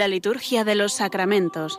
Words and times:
La 0.00 0.08
liturgia 0.08 0.64
de 0.64 0.76
los 0.76 0.94
sacramentos. 0.94 1.78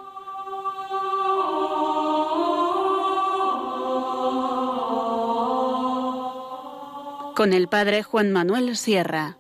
Con 7.36 7.52
el 7.52 7.68
Padre 7.68 8.04
Juan 8.04 8.32
Manuel 8.32 8.76
Sierra. 8.76 9.38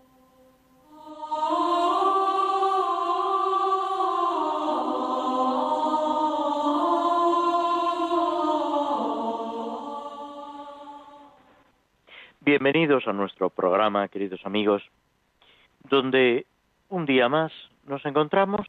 Bienvenidos 12.40 13.08
a 13.08 13.14
nuestro 13.14 13.52
programa, 13.52 14.08
queridos 14.08 14.44
amigos, 14.44 14.82
donde 15.88 16.48
un 16.90 17.06
día 17.06 17.30
más 17.30 17.52
nos 17.86 18.06
encontramos 18.06 18.68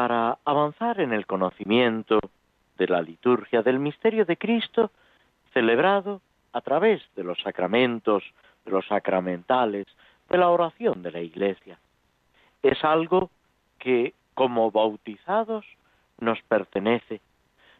para 0.00 0.38
avanzar 0.46 0.98
en 0.98 1.12
el 1.12 1.26
conocimiento 1.26 2.20
de 2.78 2.86
la 2.86 3.02
liturgia 3.02 3.60
del 3.60 3.78
misterio 3.78 4.24
de 4.24 4.38
Cristo 4.38 4.92
celebrado 5.52 6.22
a 6.54 6.62
través 6.62 7.02
de 7.16 7.22
los 7.22 7.38
sacramentos, 7.42 8.24
de 8.64 8.70
los 8.70 8.86
sacramentales, 8.86 9.86
de 10.30 10.38
la 10.38 10.48
oración 10.48 11.02
de 11.02 11.10
la 11.10 11.20
Iglesia. 11.20 11.78
Es 12.62 12.82
algo 12.82 13.28
que 13.78 14.14
como 14.32 14.70
bautizados 14.70 15.66
nos 16.18 16.40
pertenece, 16.48 17.20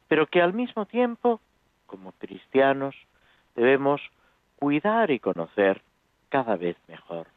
pero 0.06 0.26
que 0.26 0.42
al 0.42 0.52
mismo 0.52 0.84
tiempo, 0.84 1.40
como 1.86 2.12
cristianos, 2.18 2.94
debemos 3.56 4.02
cuidar 4.56 5.10
y 5.10 5.20
conocer 5.20 5.80
cada 6.28 6.56
vez 6.56 6.76
mejor 6.86 7.28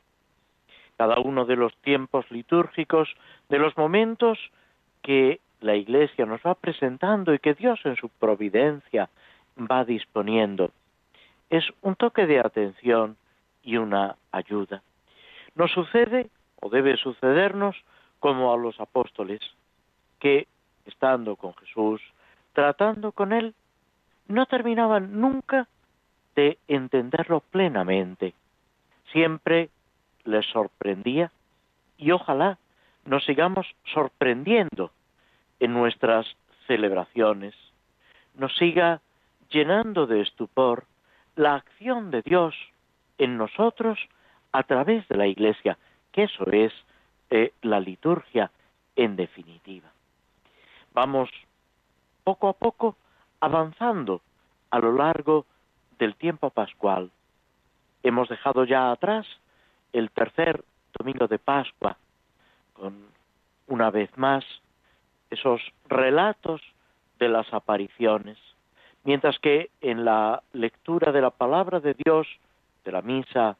cada 0.96 1.20
uno 1.20 1.46
de 1.46 1.56
los 1.56 1.76
tiempos 1.78 2.30
litúrgicos, 2.30 3.10
de 3.50 3.58
los 3.58 3.76
momentos 3.76 4.38
que 5.04 5.40
la 5.62 5.76
Iglesia 5.76 6.26
nos 6.26 6.42
va 6.42 6.56
presentando 6.56 7.34
y 7.34 7.40
que 7.40 7.54
Dios 7.54 7.80
en 7.84 7.96
su 7.96 8.10
providencia 8.10 9.10
va 9.58 9.86
disponiendo. 9.86 10.72
Es 11.50 11.66
un 11.82 11.96
toque 11.96 12.26
de 12.26 12.40
atención 12.40 13.18
y 13.62 13.78
una 13.78 14.16
ayuda. 14.32 14.82
Nos 15.56 15.72
sucede, 15.72 16.30
o 16.60 16.70
debe 16.70 16.98
sucedernos, 16.98 17.76
como 18.20 18.52
a 18.54 18.58
los 18.58 18.80
apóstoles, 18.80 19.42
que, 20.20 20.48
estando 20.86 21.36
con 21.36 21.54
Jesús, 21.56 22.02
tratando 22.54 23.12
con 23.12 23.34
Él, 23.34 23.54
no 24.28 24.46
terminaban 24.46 25.20
nunca 25.20 25.68
de 26.36 26.58
entenderlo 26.68 27.42
plenamente. 27.42 28.34
Siempre 29.12 29.70
les 30.24 30.46
sorprendía 30.48 31.32
y 31.98 32.12
ojalá 32.12 32.58
nos 33.06 33.24
sigamos 33.26 33.68
sorprendiendo 33.94 34.92
en 35.60 35.74
nuestras 35.74 36.26
celebraciones, 36.68 37.54
nos 38.36 38.56
siga 38.58 39.02
llenando 39.50 40.08
de 40.08 40.22
estupor 40.22 40.86
la 41.36 41.56
acción 41.56 42.12
de 42.12 42.22
Dios 42.22 42.56
en 43.18 43.38
nosotros 43.38 44.00
a 44.52 44.64
través 44.64 45.08
de 45.08 45.18
la 45.18 45.28
Iglesia, 45.28 45.78
que 46.12 46.24
eso 46.24 46.50
es 46.52 46.74
eh, 47.30 47.52
la 47.62 47.80
liturgia 47.80 48.52
en 48.96 49.16
definitiva. 49.16 49.90
Vamos 50.94 51.30
poco 52.24 52.48
a 52.48 52.54
poco 52.54 52.96
avanzando 53.40 54.22
a 54.70 54.80
lo 54.80 54.94
largo 54.94 55.46
del 55.98 56.16
tiempo 56.16 56.50
pascual. 56.50 57.12
Hemos 58.04 58.30
dejado 58.30 58.66
ya 58.66 58.92
atrás 58.92 59.28
el 59.92 60.12
tercer 60.12 60.64
domingo 60.98 61.28
de 61.28 61.40
Pascua, 61.40 61.98
con 62.74 63.08
una 63.68 63.90
vez 63.92 64.10
más 64.18 64.44
esos 65.30 65.62
relatos 65.88 66.62
de 67.20 67.30
las 67.30 67.52
apariciones, 67.54 68.38
mientras 69.04 69.40
que 69.40 69.70
en 69.82 70.06
la 70.06 70.44
lectura 70.54 71.12
de 71.12 71.22
la 71.22 71.32
palabra 71.32 71.80
de 71.80 71.96
Dios, 71.96 72.28
de 72.84 72.92
la 72.92 73.02
misa 73.02 73.58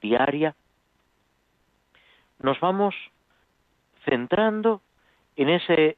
diaria, 0.00 0.54
nos 2.38 2.58
vamos 2.60 2.94
centrando 4.04 4.82
en 5.36 5.48
ese 5.48 5.96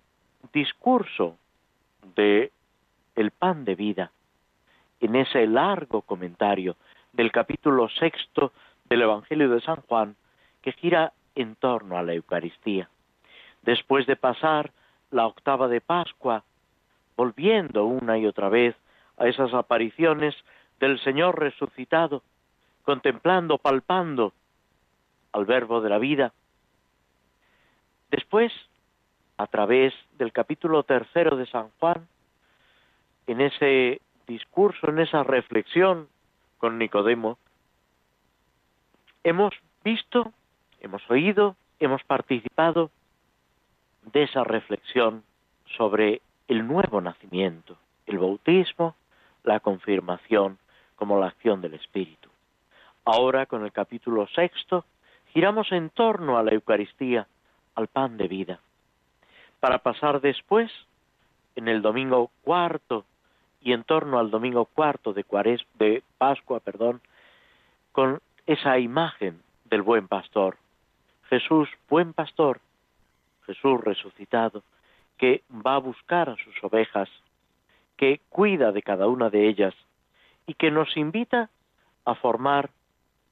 discurso 0.53 1.37
de 2.15 2.53
el 3.17 3.31
pan 3.33 3.65
de 3.65 3.75
vida, 3.75 4.13
en 5.01 5.17
ese 5.17 5.47
largo 5.47 6.03
comentario 6.03 6.77
del 7.13 7.33
capítulo 7.33 7.89
sexto 7.89 8.53
del 8.89 9.03
Evangelio 9.03 9.49
de 9.51 9.61
San 9.61 9.81
Juan 9.83 10.17
que 10.63 10.73
gira 10.73 11.13
en 11.41 11.55
torno 11.55 11.97
a 11.97 12.03
la 12.03 12.15
Eucaristía. 12.15 12.89
Después 13.63 14.07
de 14.07 14.17
pasar 14.17 14.73
la 15.11 15.27
octava 15.27 15.69
de 15.69 15.81
Pascua, 15.81 16.43
volviendo 17.17 17.85
una 17.85 18.19
y 18.19 18.27
otra 18.27 18.49
vez 18.49 18.75
a 19.17 19.27
esas 19.27 19.55
apariciones 19.55 20.35
del 20.81 21.01
Señor 21.01 21.39
resucitado, 21.39 22.23
contemplando, 22.83 23.59
palpando 23.59 24.33
al 25.33 25.45
verbo 25.45 25.81
de 25.81 25.91
la 25.91 25.99
vida. 25.99 26.33
Después, 28.11 28.53
a 29.37 29.47
través 29.47 29.95
del 30.17 30.33
capítulo 30.33 30.83
tercero 30.83 31.37
de 31.37 31.47
San 31.47 31.71
Juan, 31.79 32.09
en 33.27 33.41
ese 33.41 34.01
discurso, 34.27 34.89
en 34.89 34.99
esa 34.99 35.23
reflexión 35.23 36.09
con 36.59 36.79
Nicodemo, 36.79 37.39
hemos 39.23 39.55
visto, 39.85 40.33
hemos 40.81 41.09
oído, 41.11 41.57
hemos 41.79 42.03
participado 42.05 42.91
de 44.13 44.25
esa 44.25 44.45
reflexión 44.45 45.25
sobre 45.77 46.23
el 46.49 46.67
nuevo 46.67 47.01
nacimiento, 47.01 47.77
el 48.07 48.19
bautismo, 48.19 48.95
la 49.45 49.61
confirmación 49.61 50.59
como 50.97 51.21
la 51.21 51.27
acción 51.29 51.61
del 51.61 51.75
Espíritu. 51.75 52.29
Ahora, 53.05 53.47
con 53.47 53.65
el 53.65 53.73
capítulo 53.73 54.27
sexto, 54.29 54.85
giramos 55.33 55.71
en 55.73 55.91
torno 55.91 56.39
a 56.39 56.43
la 56.43 56.53
Eucaristía, 56.53 57.27
al 57.75 57.87
pan 57.89 58.17
de 58.17 58.29
vida, 58.29 58.61
para 59.61 59.79
pasar 59.79 60.21
después, 60.21 60.71
en 61.57 61.69
el 61.69 61.83
domingo 61.83 62.31
cuarto 62.43 63.05
y 63.61 63.73
en 63.73 63.83
torno 63.85 64.19
al 64.19 64.31
domingo 64.31 64.65
cuarto 64.67 65.13
de, 65.13 65.25
Cuares, 65.25 65.61
de 65.75 66.03
Pascua, 66.17 66.61
perdón, 66.61 67.01
con 67.93 68.21
esa 68.47 68.79
imagen 68.79 69.43
del 69.65 69.83
buen 69.83 70.07
pastor. 70.07 70.57
Jesús, 71.29 71.69
buen 71.91 72.15
pastor, 72.15 72.61
Jesús 73.45 73.81
resucitado, 73.83 74.63
que 75.19 75.43
va 75.51 75.75
a 75.75 75.79
buscar 75.81 76.31
a 76.31 76.37
sus 76.37 76.55
ovejas, 76.63 77.09
que 77.97 78.21
cuida 78.31 78.73
de 78.73 78.83
cada 78.83 79.09
una 79.09 79.29
de 79.29 79.49
ellas 79.49 79.75
y 80.47 80.55
que 80.55 80.71
nos 80.71 80.97
invita 80.97 81.51
a 82.05 82.15
formar 82.15 82.71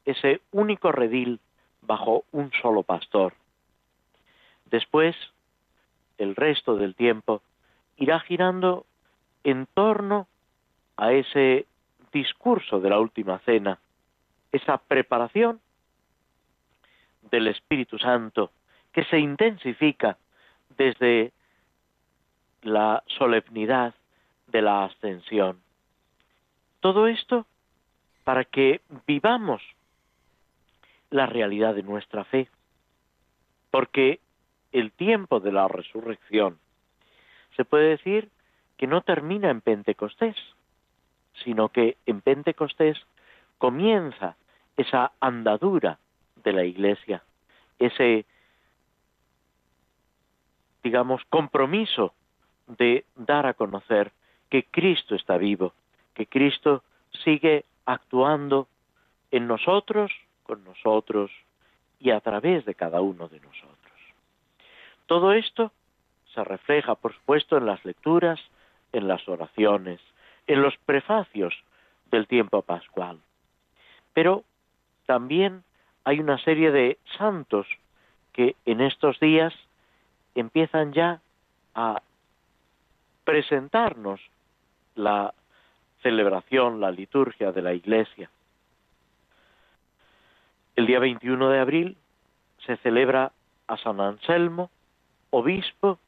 ese 0.05 0.41
único 0.53 0.93
redil 0.93 1.41
bajo 1.81 2.25
un 2.33 2.53
solo 2.61 2.83
pastor. 2.83 3.35
Después, 4.67 5.17
el 6.19 6.37
resto 6.37 6.77
del 6.77 6.95
tiempo 6.95 7.41
irá 7.97 8.21
girando 8.21 8.85
en 9.45 9.67
torno 9.73 10.27
a 10.97 11.13
ese 11.13 11.67
discurso 12.13 12.81
de 12.81 12.91
la 12.91 12.99
última 12.99 13.39
cena, 13.41 13.79
esa 14.53 14.79
preparación 14.79 15.61
del 17.31 17.49
Espíritu 17.49 17.99
Santo 17.99 18.51
que 18.93 19.05
se 19.05 19.19
intensifica 19.19 20.17
desde 20.77 21.33
la 22.63 23.03
solemnidad 23.07 23.95
de 24.47 24.63
la 24.63 24.85
ascensión. 24.85 25.61
Todo 26.81 27.07
esto 27.07 27.47
para 28.25 28.45
que 28.45 28.81
vivamos 29.07 29.63
la 31.11 31.27
realidad 31.27 31.75
de 31.75 31.83
nuestra 31.83 32.25
fe, 32.25 32.49
porque 33.71 34.21
el 34.73 34.93
tiempo 34.93 35.41
de 35.41 35.53
la 35.53 35.69
resurrección 35.69 36.59
se 37.57 37.65
puede 37.65 37.91
decir 37.91 38.31
que 38.77 38.87
no 38.87 39.03
termina 39.03 39.51
en 39.51 39.61
Pentecostés, 39.61 40.37
sino 41.45 41.69
que 41.69 41.97
en 42.07 42.21
Pentecostés 42.21 42.99
comienza 43.59 44.37
esa 44.77 45.13
andadura 45.21 45.99
de 46.47 46.53
la 46.53 46.65
Iglesia, 46.65 47.25
ese, 47.81 48.25
digamos, 50.85 51.21
compromiso 51.29 52.15
de 52.69 53.05
dar 53.17 53.47
a 53.47 53.55
conocer 53.55 54.13
que 54.49 54.63
Cristo 54.63 55.17
está 55.17 55.39
vivo, 55.39 55.73
que 56.15 56.27
Cristo 56.27 56.85
sigue 57.25 57.65
actuando 57.85 58.69
en 59.33 59.49
nosotros, 59.49 60.13
con 60.45 60.63
nosotros 60.63 61.33
y 61.99 62.11
a 62.11 62.21
través 62.21 62.65
de 62.65 62.77
cada 62.77 63.01
uno 63.01 63.27
de 63.27 63.41
nosotros. 63.41 63.99
Todo 65.07 65.33
esto 65.33 65.73
se 66.33 66.45
refleja, 66.45 66.95
por 66.95 67.13
supuesto, 67.13 67.57
en 67.57 67.67
las 67.67 67.85
lecturas, 67.85 68.39
en 68.93 69.09
las 69.09 69.29
oraciones, 69.29 70.01
en 70.47 70.63
los 70.63 70.77
prefacios 70.87 71.55
del 72.13 72.29
tiempo 72.29 72.63
pascual. 72.63 73.19
Pero 74.15 74.45
también 75.07 75.65
hay 76.07 76.21
una 76.21 76.39
serie 76.39 76.71
de 76.71 76.99
santos 77.19 77.67
que 78.33 78.55
en 78.65 78.81
estos 78.81 79.19
días 79.19 79.53
empiezan 80.37 80.93
ya 80.93 81.21
a 81.75 82.01
presentarnos 83.25 84.21
la 84.95 85.35
celebración, 86.05 86.81
la 86.81 86.93
liturgia 86.93 87.51
de 87.51 87.61
la 87.61 87.75
Iglesia. 87.75 88.31
El 90.77 90.87
día 90.87 91.01
21 91.01 91.49
de 91.49 91.59
abril 91.59 91.97
se 92.65 92.77
celebra 92.77 93.33
a 93.67 93.77
San 93.77 94.01
Anselmo, 94.01 94.71
obispo 95.31 95.99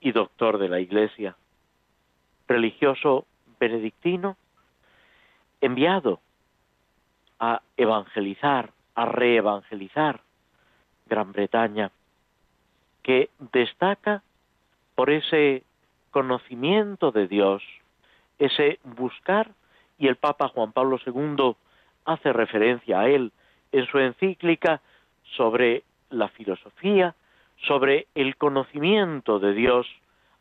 y 0.00 0.12
doctor 0.12 0.58
de 0.58 0.68
la 0.68 0.80
Iglesia, 0.80 1.34
religioso 2.46 3.24
benedictino, 3.58 4.36
enviado 5.62 6.20
a 7.38 7.62
evangelizar, 7.78 8.75
a 8.96 9.04
reevangelizar 9.04 10.20
Gran 11.06 11.30
Bretaña, 11.32 11.92
que 13.02 13.30
destaca 13.52 14.22
por 14.96 15.10
ese 15.10 15.62
conocimiento 16.10 17.12
de 17.12 17.28
Dios, 17.28 17.62
ese 18.38 18.80
buscar, 18.82 19.50
y 19.98 20.08
el 20.08 20.16
Papa 20.16 20.48
Juan 20.48 20.72
Pablo 20.72 20.98
II 21.06 21.54
hace 22.04 22.32
referencia 22.32 23.00
a 23.00 23.08
él 23.08 23.32
en 23.72 23.86
su 23.86 23.98
encíclica 23.98 24.80
sobre 25.36 25.84
la 26.10 26.28
filosofía, 26.28 27.14
sobre 27.66 28.06
el 28.14 28.36
conocimiento 28.36 29.38
de 29.38 29.54
Dios 29.54 29.86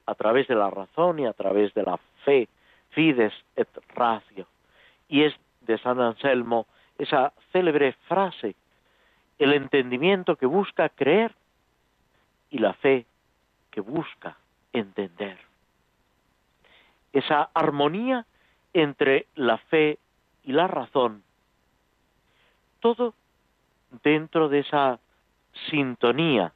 a 0.05 0.15
través 0.15 0.47
de 0.47 0.55
la 0.55 0.69
razón 0.69 1.19
y 1.19 1.25
a 1.25 1.33
través 1.33 1.73
de 1.73 1.83
la 1.83 1.99
fe, 2.23 2.47
fides 2.89 3.33
et 3.55 3.69
ratio. 3.93 4.47
Y 5.07 5.23
es 5.23 5.33
de 5.61 5.77
San 5.79 5.99
Anselmo 5.99 6.67
esa 6.97 7.33
célebre 7.51 7.93
frase, 8.07 8.55
el 9.37 9.53
entendimiento 9.53 10.35
que 10.35 10.45
busca 10.45 10.89
creer 10.89 11.33
y 12.49 12.59
la 12.59 12.73
fe 12.73 13.05
que 13.71 13.81
busca 13.81 14.37
entender. 14.71 15.37
Esa 17.11 17.49
armonía 17.53 18.25
entre 18.73 19.27
la 19.35 19.57
fe 19.57 19.99
y 20.43 20.51
la 20.51 20.67
razón, 20.67 21.23
todo 22.79 23.13
dentro 24.03 24.49
de 24.49 24.59
esa 24.59 24.99
sintonía 25.69 26.53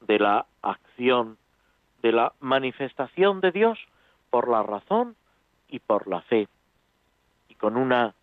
de 0.00 0.18
la 0.18 0.46
acción, 0.62 1.38
de 2.02 2.12
la 2.12 2.32
manifestación 2.40 3.40
de 3.40 3.52
Dios 3.52 3.78
por 4.30 4.48
la 4.48 4.62
razón 4.62 5.14
y 5.68 5.78
por 5.78 6.08
la 6.08 6.22
fe, 6.22 6.48
y 7.48 7.54
con 7.54 7.76
una 7.76 8.14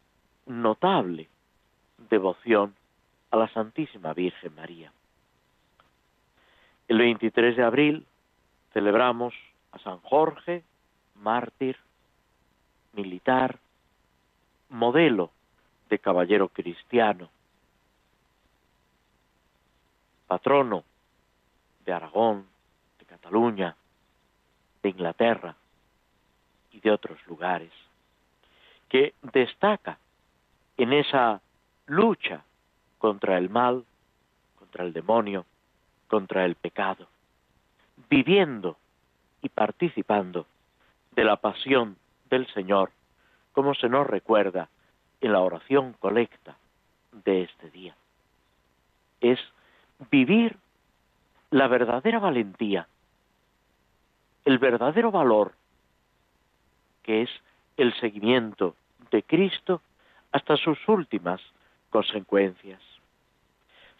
notable 0.46 1.30
devoción 2.10 2.76
a 3.32 3.38
la 3.38 3.48
Santísima 3.50 4.14
Virgen 4.14 4.56
María. 4.56 4.92
El 6.88 6.98
23 6.98 7.56
de 7.56 7.64
abril 7.64 8.06
celebramos 8.74 9.34
a 9.72 9.80
San 9.80 10.00
Jorge, 10.00 10.64
mártir, 11.16 11.78
militar, 12.94 13.60
modelo 14.70 15.32
de 15.90 16.00
caballero 16.00 16.50
cristiano, 16.50 17.30
patrono 20.28 20.84
de 21.86 21.94
Aragón, 21.94 22.48
de 23.00 23.06
Cataluña, 23.06 23.76
de 24.82 24.90
Inglaterra 24.90 25.56
y 26.72 26.80
de 26.80 26.92
otros 26.92 27.20
lugares, 27.28 27.72
que 28.88 29.14
destaca 29.22 29.98
en 30.78 30.94
esa 30.94 31.42
lucha 31.90 32.44
contra 33.00 33.38
el 33.38 33.50
mal, 33.50 33.84
contra 34.58 34.86
el 34.86 34.94
demonio, 34.94 35.46
contra 36.08 36.46
el 36.46 36.56
pecado, 36.56 37.08
viviendo 38.10 38.78
y 39.42 39.50
participando 39.50 40.46
de 41.16 41.24
la 41.24 41.38
pasión 41.38 41.98
del 42.30 42.48
Señor, 42.54 42.92
como 43.54 43.74
se 43.74 43.90
nos 43.90 44.06
recuerda 44.06 44.70
en 45.22 45.34
la 45.34 45.42
oración 45.42 45.94
colecta 45.94 46.56
de 47.12 47.44
este 47.44 47.70
día. 47.72 47.96
Es 49.20 49.40
vivir 50.12 50.58
la 51.50 51.68
verdadera 51.68 52.20
valentía, 52.20 52.88
el 54.46 54.60
verdadero 54.60 55.12
valor, 55.12 55.54
que 57.04 57.24
es 57.24 57.30
el 57.78 57.94
seguimiento 58.00 58.76
de 59.10 59.24
Cristo 59.24 59.82
hasta 60.32 60.58
sus 60.58 60.78
últimas 60.88 61.42
consecuencias. 61.90 62.82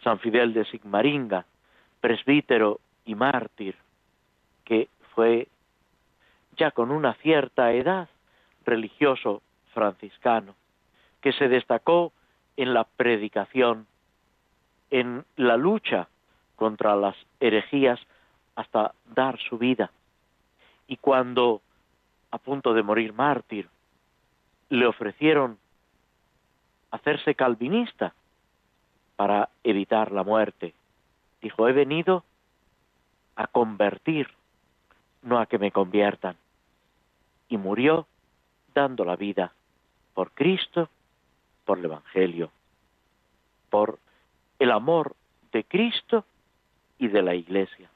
San 0.02 0.18
Fidel 0.18 0.52
de 0.52 0.64
Sigmaringa, 0.66 1.44
presbítero 2.00 2.80
y 3.04 3.14
mártir, 3.14 3.76
que 4.64 4.88
fue 5.14 5.48
ya 6.56 6.70
con 6.70 6.90
una 6.90 7.14
cierta 7.14 7.72
edad 7.72 8.08
religioso 8.64 9.42
franciscano, 9.72 10.54
que 11.20 11.32
se 11.32 11.48
destacó 11.48 12.12
en 12.56 12.74
la 12.74 12.84
predicación, 12.84 13.86
en 14.90 15.24
la 15.36 15.56
lucha 15.56 16.08
contra 16.56 16.96
las 16.96 17.16
herejías 17.40 18.00
hasta 18.54 18.94
dar 19.14 19.38
su 19.38 19.58
vida. 19.58 19.90
Y 20.86 20.96
cuando, 20.96 21.62
a 22.30 22.38
punto 22.38 22.74
de 22.74 22.82
morir 22.82 23.12
mártir, 23.12 23.68
le 24.68 24.86
ofrecieron 24.86 25.58
hacerse 26.90 27.34
calvinista 27.34 28.14
para 29.16 29.50
evitar 29.64 30.12
la 30.12 30.22
muerte. 30.22 30.74
Dijo, 31.40 31.68
he 31.68 31.72
venido 31.72 32.24
a 33.36 33.46
convertir, 33.46 34.28
no 35.22 35.38
a 35.38 35.46
que 35.46 35.58
me 35.58 35.72
conviertan. 35.72 36.36
Y 37.48 37.56
murió 37.56 38.06
dando 38.74 39.04
la 39.04 39.16
vida 39.16 39.52
por 40.14 40.32
Cristo, 40.32 40.88
por 41.64 41.78
el 41.78 41.86
Evangelio, 41.86 42.50
por 43.68 43.98
el 44.58 44.70
amor 44.70 45.14
de 45.52 45.64
Cristo 45.64 46.24
y 46.98 47.08
de 47.08 47.22
la 47.22 47.34
Iglesia. 47.34 47.90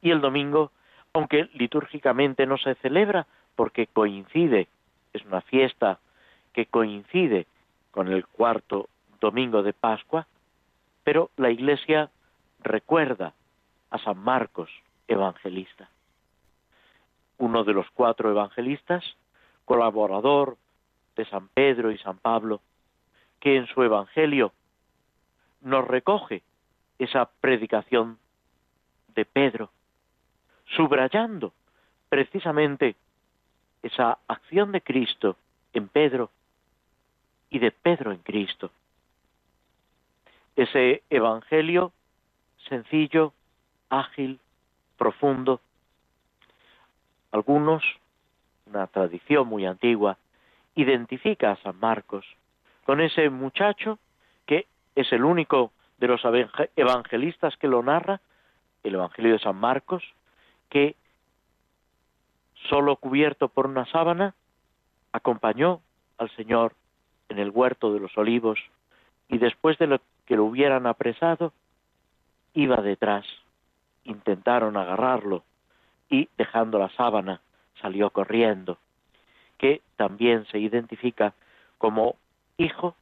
Y 0.00 0.10
el 0.10 0.20
domingo, 0.20 0.72
aunque 1.12 1.48
litúrgicamente 1.54 2.46
no 2.46 2.56
se 2.58 2.74
celebra 2.76 3.26
porque 3.56 3.86
coincide, 3.86 4.68
es 5.12 5.24
una 5.24 5.40
fiesta 5.40 5.98
que 6.52 6.66
coincide 6.66 7.46
con 7.92 8.08
el 8.08 8.26
cuarto 8.26 8.88
domingo 9.20 9.62
de 9.62 9.72
Pascua, 9.72 10.26
pero 11.04 11.30
la 11.36 11.50
Iglesia 11.50 12.10
recuerda 12.60 13.34
a 13.90 13.98
San 13.98 14.18
Marcos, 14.18 14.70
evangelista, 15.06 15.88
uno 17.38 17.62
de 17.62 17.74
los 17.74 17.88
cuatro 17.90 18.30
evangelistas, 18.30 19.04
colaborador 19.64 20.56
de 21.16 21.24
San 21.26 21.48
Pedro 21.48 21.90
y 21.90 21.98
San 21.98 22.18
Pablo, 22.18 22.60
que 23.38 23.56
en 23.56 23.66
su 23.66 23.82
Evangelio 23.82 24.52
nos 25.60 25.86
recoge 25.86 26.42
esa 26.98 27.28
predicación 27.40 28.18
de 29.14 29.24
Pedro, 29.24 29.70
subrayando 30.76 31.52
precisamente 32.08 32.96
esa 33.82 34.18
acción 34.28 34.72
de 34.72 34.80
Cristo 34.80 35.36
en 35.72 35.88
Pedro 35.88 36.30
y 37.52 37.58
de 37.58 37.70
Pedro 37.70 38.10
en 38.12 38.18
Cristo. 38.18 38.70
Ese 40.56 41.02
Evangelio 41.10 41.92
sencillo, 42.68 43.34
ágil, 43.90 44.40
profundo. 44.96 45.60
Algunos, 47.30 47.82
una 48.66 48.86
tradición 48.86 49.46
muy 49.46 49.66
antigua, 49.66 50.16
identifica 50.74 51.52
a 51.52 51.56
San 51.56 51.78
Marcos 51.78 52.24
con 52.84 53.00
ese 53.00 53.28
muchacho 53.28 53.98
que 54.46 54.66
es 54.94 55.12
el 55.12 55.24
único 55.24 55.72
de 55.98 56.08
los 56.08 56.22
evangelistas 56.74 57.56
que 57.58 57.68
lo 57.68 57.82
narra, 57.82 58.20
el 58.82 58.94
Evangelio 58.94 59.34
de 59.34 59.38
San 59.38 59.56
Marcos, 59.56 60.02
que 60.70 60.96
solo 62.70 62.96
cubierto 62.96 63.48
por 63.48 63.66
una 63.66 63.84
sábana 63.86 64.34
acompañó 65.12 65.82
al 66.16 66.30
Señor 66.30 66.74
en 67.32 67.38
el 67.38 67.50
huerto 67.50 67.92
de 67.92 68.00
los 68.00 68.16
olivos 68.18 68.58
y 69.28 69.38
después 69.38 69.78
de 69.78 69.86
lo 69.86 70.00
que 70.26 70.36
lo 70.36 70.44
hubieran 70.44 70.86
apresado, 70.86 71.52
iba 72.52 72.76
detrás. 72.76 73.24
Intentaron 74.04 74.76
agarrarlo 74.76 75.42
y 76.10 76.28
dejando 76.36 76.78
la 76.78 76.90
sábana 76.90 77.40
salió 77.80 78.10
corriendo, 78.10 78.76
que 79.56 79.80
también 79.96 80.44
se 80.46 80.58
identifica 80.58 81.32
como 81.78 82.16
hijo 82.58 82.94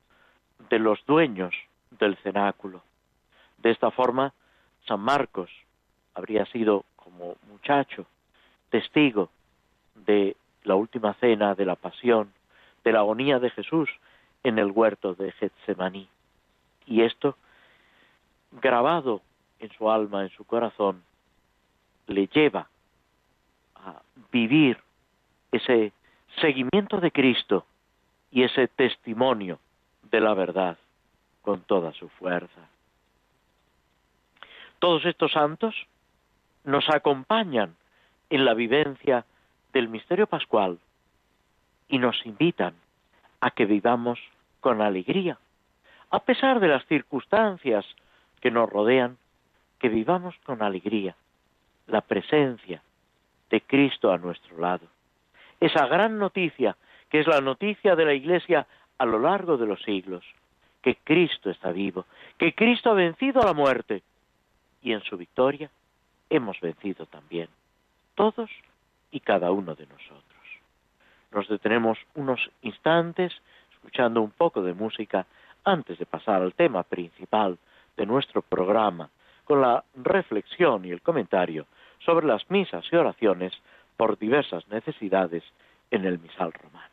de 0.69 0.79
los 0.79 1.05
dueños 1.07 1.53
del 1.99 2.17
cenáculo. 2.19 2.83
De 3.59 3.73
esta 3.73 3.91
forma, 3.91 4.33
San 4.87 5.01
Marcos 5.01 5.51
habría 6.15 6.47
sido 6.47 6.85
como 6.95 7.35
muchacho 7.51 8.07
testigo 8.71 9.29
de 9.97 10.37
la 10.63 10.77
última 10.77 11.15
cena, 11.15 11.57
de 11.57 11.65
la 11.65 11.75
pasión, 11.75 12.33
de 12.85 12.93
la 12.93 13.01
agonía 13.01 13.41
de 13.41 13.51
Jesús 13.51 13.91
en 14.43 14.59
el 14.59 14.71
huerto 14.71 15.15
de 15.15 15.33
Getsemaní. 15.33 16.09
Y 16.87 17.03
esto, 17.03 17.37
grabado 18.53 19.23
en 19.59 19.71
su 19.73 19.91
alma, 19.91 20.23
en 20.23 20.31
su 20.31 20.45
corazón, 20.45 21.03
le 22.07 22.27
lleva 22.27 22.69
a 23.77 24.01
vivir 24.33 24.79
ese 25.53 25.93
seguimiento 26.41 26.99
de 27.01 27.11
Cristo 27.11 27.67
y 28.31 28.43
ese 28.43 28.69
testimonio 28.69 29.59
de 30.11 30.21
la 30.21 30.35
verdad 30.35 30.79
con 31.43 31.63
toda 31.63 31.93
su 31.93 32.09
fuerza. 32.09 32.69
Todos 34.79 35.05
estos 35.05 35.33
santos 35.33 35.75
nos 36.65 36.89
acompañan 36.89 37.77
en 38.31 38.45
la 38.45 38.55
vivencia 38.55 39.25
del 39.73 39.89
misterio 39.89 40.27
pascual 40.27 40.79
y 41.89 41.99
nos 41.99 42.25
invitan 42.25 42.75
a 43.41 43.51
que 43.51 43.67
vivamos 43.67 44.19
con 44.61 44.83
alegría, 44.83 45.39
a 46.11 46.21
pesar 46.21 46.61
de 46.61 46.69
las 46.69 46.85
circunstancias 46.87 47.85
que 48.41 48.51
nos 48.51 48.69
rodean, 48.69 49.17
que 49.79 49.89
vivamos 49.89 50.35
con 50.45 50.63
alegría 50.63 51.17
la 51.87 52.01
presencia 52.03 52.83
de 53.51 53.61
Cristo 53.63 54.13
a 54.13 54.19
nuestro 54.19 54.59
lado. 54.59 54.87
Esa 55.59 55.87
gran 55.87 56.19
noticia, 56.19 56.77
que 57.09 57.21
es 57.21 57.27
la 57.27 57.41
noticia 57.41 57.97
de 57.97 58.05
la 58.05 58.15
Iglesia 58.15 58.67
a 58.99 59.07
lo 59.07 59.19
largo 59.19 59.57
de 59.57 59.67
los 59.67 59.83
siglos, 59.83 60.25
que 60.83 60.97
Cristo 60.97 61.51
está 61.51 61.73
vivo, 61.73 62.07
que 62.39 62.55
Cristo 62.55 62.91
ha 62.91 62.95
vencido 62.95 63.43
a 63.43 63.47
la 63.47 63.53
muerte 63.53 64.03
y 64.83 64.93
en 64.93 65.03
su 65.03 65.17
victoria 65.17 65.71
hemos 66.31 66.61
vencido 66.61 67.07
también, 67.07 67.49
todos 68.15 68.51
y 69.11 69.21
cada 69.21 69.51
uno 69.51 69.75
de 69.75 69.87
nosotros. 69.87 70.30
Nos 71.33 71.49
detenemos 71.49 71.99
unos 72.15 72.51
instantes 72.63 73.33
escuchando 73.73 74.21
un 74.21 74.31
poco 74.31 74.63
de 74.63 74.75
música 74.75 75.27
antes 75.65 75.99
de 75.99 76.07
pasar 76.07 76.43
al 76.43 76.55
tema 76.55 76.83
principal 76.83 77.59
de 77.97 78.07
nuestro 78.07 78.43
programa, 78.43 79.11
con 79.45 79.61
la 79.61 79.85
reflexión 79.95 80.85
y 80.85 80.91
el 80.91 81.03
comentario 81.03 81.67
sobre 82.05 82.27
las 82.27 82.51
misas 82.51 82.85
y 82.91 82.97
oraciones 82.97 83.53
por 83.97 84.19
diversas 84.19 84.67
necesidades 84.69 85.45
en 85.91 86.05
el 86.05 86.19
misal 86.19 86.53
romano. 86.53 86.90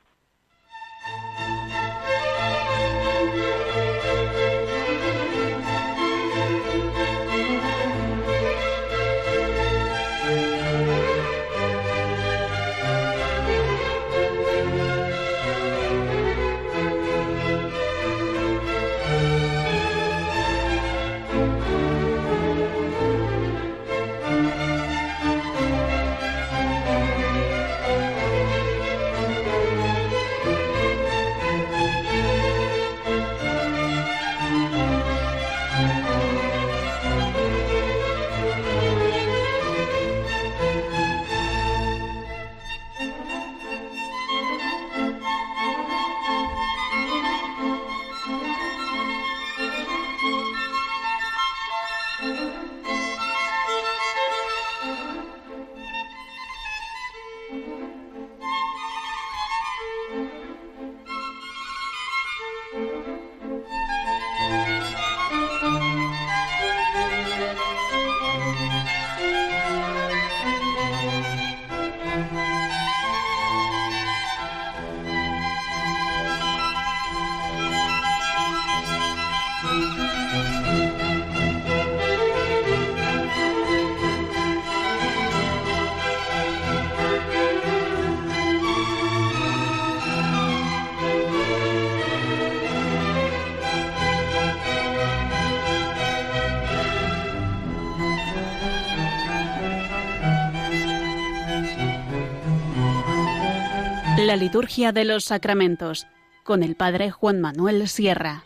Liturgia 104.39 104.91
de 104.91 105.03
los 105.03 105.25
sacramentos 105.25 106.05
con 106.43 106.61
el 106.61 106.75
Padre 106.75 107.09
Juan 107.09 107.41
Manuel 107.41 107.87
Sierra. 107.87 108.43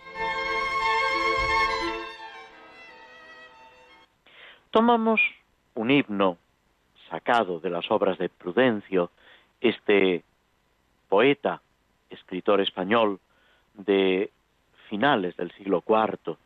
Tomamos 4.69 5.19
un 5.75 5.91
himno 5.91 6.37
sacado 7.09 7.59
de 7.59 7.69
las 7.69 7.91
obras 7.91 8.17
de 8.17 8.29
Prudencio, 8.29 9.11
este 9.59 10.23
poeta, 11.09 11.61
escritor 12.09 12.61
español 12.61 13.19
de 13.73 14.31
finales 14.87 15.35
del 15.35 15.51
siglo 15.51 15.83
IV, 15.85 16.37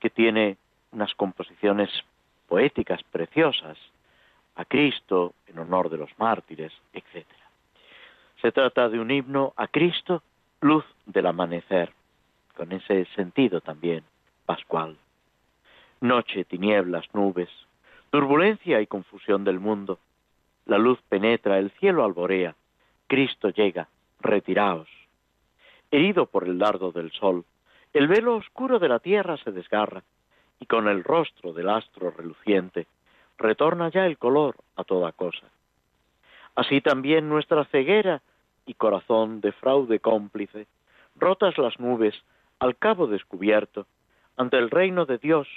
que 0.00 0.08
tiene 0.08 0.56
unas 0.92 1.14
composiciones 1.14 1.90
poéticas 2.48 3.02
preciosas 3.02 3.76
a 4.54 4.64
Cristo 4.64 5.34
en 5.48 5.58
honor 5.58 5.90
de 5.90 5.98
los 5.98 6.10
mártires, 6.18 6.72
etc. 6.94 7.26
Se 8.46 8.52
trata 8.52 8.88
de 8.88 9.00
un 9.00 9.10
himno 9.10 9.54
a 9.56 9.66
Cristo, 9.66 10.22
luz 10.60 10.84
del 11.04 11.26
amanecer, 11.26 11.92
con 12.56 12.70
ese 12.70 13.04
sentido 13.16 13.60
también 13.60 14.04
pascual. 14.44 14.96
Noche, 16.00 16.44
tinieblas, 16.44 17.12
nubes, 17.12 17.48
turbulencia 18.10 18.80
y 18.80 18.86
confusión 18.86 19.42
del 19.42 19.58
mundo. 19.58 19.98
La 20.64 20.78
luz 20.78 21.00
penetra, 21.08 21.58
el 21.58 21.72
cielo 21.72 22.04
alborea, 22.04 22.54
Cristo 23.08 23.48
llega, 23.48 23.88
retiraos. 24.20 24.88
Herido 25.90 26.26
por 26.26 26.44
el 26.44 26.56
dardo 26.56 26.92
del 26.92 27.10
sol, 27.10 27.44
el 27.92 28.06
velo 28.06 28.36
oscuro 28.36 28.78
de 28.78 28.88
la 28.88 29.00
tierra 29.00 29.38
se 29.38 29.50
desgarra, 29.50 30.04
y 30.60 30.66
con 30.66 30.86
el 30.86 31.02
rostro 31.02 31.52
del 31.52 31.68
astro 31.68 32.12
reluciente 32.12 32.86
retorna 33.38 33.88
ya 33.88 34.06
el 34.06 34.18
color 34.18 34.54
a 34.76 34.84
toda 34.84 35.10
cosa. 35.10 35.48
Así 36.54 36.80
también 36.80 37.28
nuestra 37.28 37.64
ceguera 37.64 38.22
y 38.66 38.74
corazón 38.74 39.40
de 39.40 39.52
fraude 39.52 40.00
cómplice, 40.00 40.66
rotas 41.14 41.56
las 41.58 41.78
nubes, 41.80 42.14
al 42.58 42.76
cabo 42.76 43.06
descubierto, 43.06 43.86
ante 44.36 44.58
el 44.58 44.70
reino 44.70 45.06
de 45.06 45.18
Dios 45.18 45.48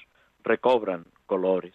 recobran 0.44 1.06
colores. 1.26 1.74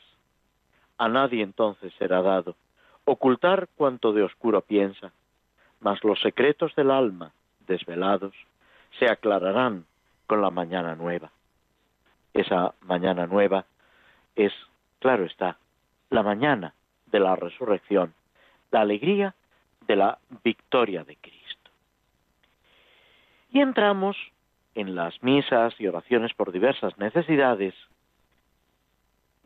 A 0.97 1.09
nadie 1.09 1.43
entonces 1.43 1.93
será 1.99 2.23
dado 2.23 2.57
ocultar 3.05 3.69
cuanto 3.77 4.13
de 4.13 4.23
oscuro 4.23 4.63
piensa, 4.63 5.13
mas 5.81 6.03
los 6.05 6.21
secretos 6.21 6.75
del 6.75 6.91
alma, 6.91 7.33
desvelados, 7.67 8.35
se 8.99 9.11
aclararán 9.11 9.85
con 10.27 10.41
la 10.41 10.51
mañana 10.51 10.95
nueva. 10.95 11.31
Esa 12.33 12.75
mañana 12.81 13.27
nueva 13.27 13.67
es, 14.35 14.53
claro 15.01 15.25
está, 15.25 15.59
la 16.11 16.23
mañana 16.23 16.75
de 17.07 17.21
la 17.21 17.37
resurrección, 17.37 18.15
la 18.71 18.81
alegría 18.81 19.35
de 19.87 19.97
la 19.97 20.19
victoria 20.43 21.05
de 21.05 21.17
Cristo. 21.17 21.71
Y 23.51 23.61
entramos 23.61 24.17
en 24.75 24.95
las 24.95 25.23
misas 25.23 25.75
y 25.79 25.87
oraciones 25.87 26.35
por 26.35 26.53
diversas 26.53 26.97
necesidades 26.99 27.75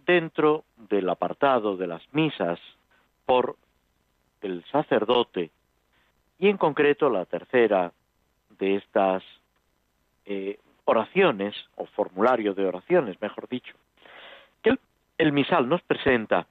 dentro 0.06 0.64
del 0.76 1.08
apartado 1.10 1.76
de 1.76 1.86
las 1.86 2.02
misas 2.14 2.58
por 3.26 3.56
el 4.40 4.64
sacerdote 4.72 5.50
y 6.38 6.48
en 6.48 6.56
concreto 6.56 7.10
la 7.10 7.26
tercera 7.26 7.92
de 8.58 8.76
estas 8.76 9.22
eh, 10.24 10.58
oraciones 10.84 11.54
o 11.76 11.84
formulario 11.86 12.54
de 12.54 12.64
oraciones, 12.64 13.20
mejor 13.20 13.48
dicho, 13.48 13.74
que 14.62 14.78
el 15.18 15.32
misal 15.32 15.68
nos 15.68 15.82
presenta 15.82 16.46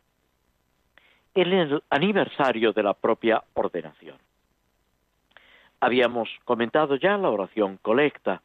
el 1.42 1.84
aniversario 1.90 2.74
de 2.74 2.84
la 2.84 2.94
propia 2.94 3.44
ordenación. 3.54 4.18
Habíamos 5.80 6.30
comentado 6.46 6.96
ya 6.96 7.18
la 7.18 7.30
oración 7.30 7.78
colecta, 7.78 8.42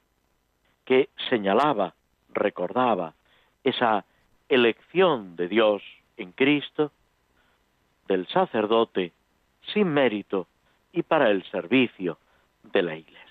que 0.84 1.08
señalaba, 1.30 1.94
recordaba 2.34 3.14
esa 3.64 4.04
elección 4.48 5.36
de 5.36 5.48
Dios 5.48 5.82
en 6.18 6.32
Cristo 6.32 6.92
del 8.08 8.26
sacerdote 8.28 9.12
sin 9.72 9.88
mérito 9.88 10.46
y 10.92 11.02
para 11.02 11.30
el 11.30 11.44
servicio 11.44 12.18
de 12.74 12.82
la 12.82 12.96
Iglesia. 12.96 13.22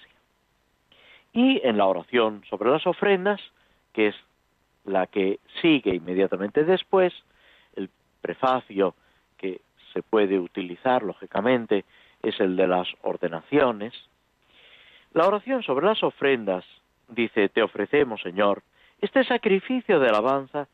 Y 1.33 1.61
en 1.63 1.77
la 1.77 1.85
oración 1.85 2.43
sobre 2.49 2.71
las 2.71 2.87
ofrendas, 2.87 3.39
que 3.93 4.07
es 4.07 4.15
la 4.85 5.05
que 5.05 5.39
sigue 5.61 5.93
inmediatamente 5.93 6.63
después, 6.63 7.13
el 7.75 7.89
prefacio 8.21 8.95
se 9.93 10.03
puede 10.03 10.39
utilizar, 10.39 11.03
lógicamente, 11.03 11.85
es 12.21 12.39
el 12.39 12.55
de 12.55 12.67
las 12.67 12.87
ordenaciones. 13.01 13.93
La 15.13 15.27
oración 15.27 15.63
sobre 15.63 15.85
las 15.85 16.03
ofrendas 16.03 16.65
dice, 17.07 17.49
te 17.49 17.61
ofrecemos, 17.61 18.21
Señor, 18.21 18.63
este 19.01 19.23
sacrificio 19.23 19.99
de 19.99 20.09
alabanza 20.09 20.67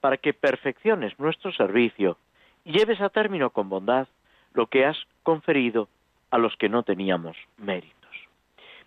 para 0.00 0.16
que 0.16 0.34
perfecciones 0.34 1.18
nuestro 1.18 1.52
servicio 1.52 2.16
y 2.64 2.72
lleves 2.72 3.00
a 3.00 3.08
término 3.08 3.50
con 3.50 3.68
bondad 3.68 4.08
lo 4.54 4.66
que 4.66 4.84
has 4.84 4.98
conferido 5.22 5.88
a 6.30 6.38
los 6.38 6.56
que 6.56 6.68
no 6.68 6.82
teníamos 6.82 7.36
méritos. 7.56 7.96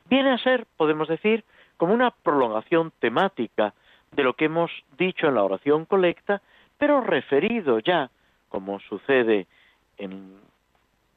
Viene 0.09 0.31
a 0.31 0.37
ser, 0.37 0.65
podemos 0.77 1.07
decir, 1.07 1.43
como 1.77 1.93
una 1.93 2.11
prolongación 2.11 2.91
temática 2.99 3.73
de 4.11 4.23
lo 4.23 4.33
que 4.33 4.45
hemos 4.45 4.71
dicho 4.97 5.27
en 5.27 5.35
la 5.35 5.43
oración 5.43 5.85
colecta, 5.85 6.41
pero 6.77 7.01
referido 7.01 7.79
ya, 7.79 8.09
como 8.49 8.79
sucede 8.81 9.47
en, 9.97 10.39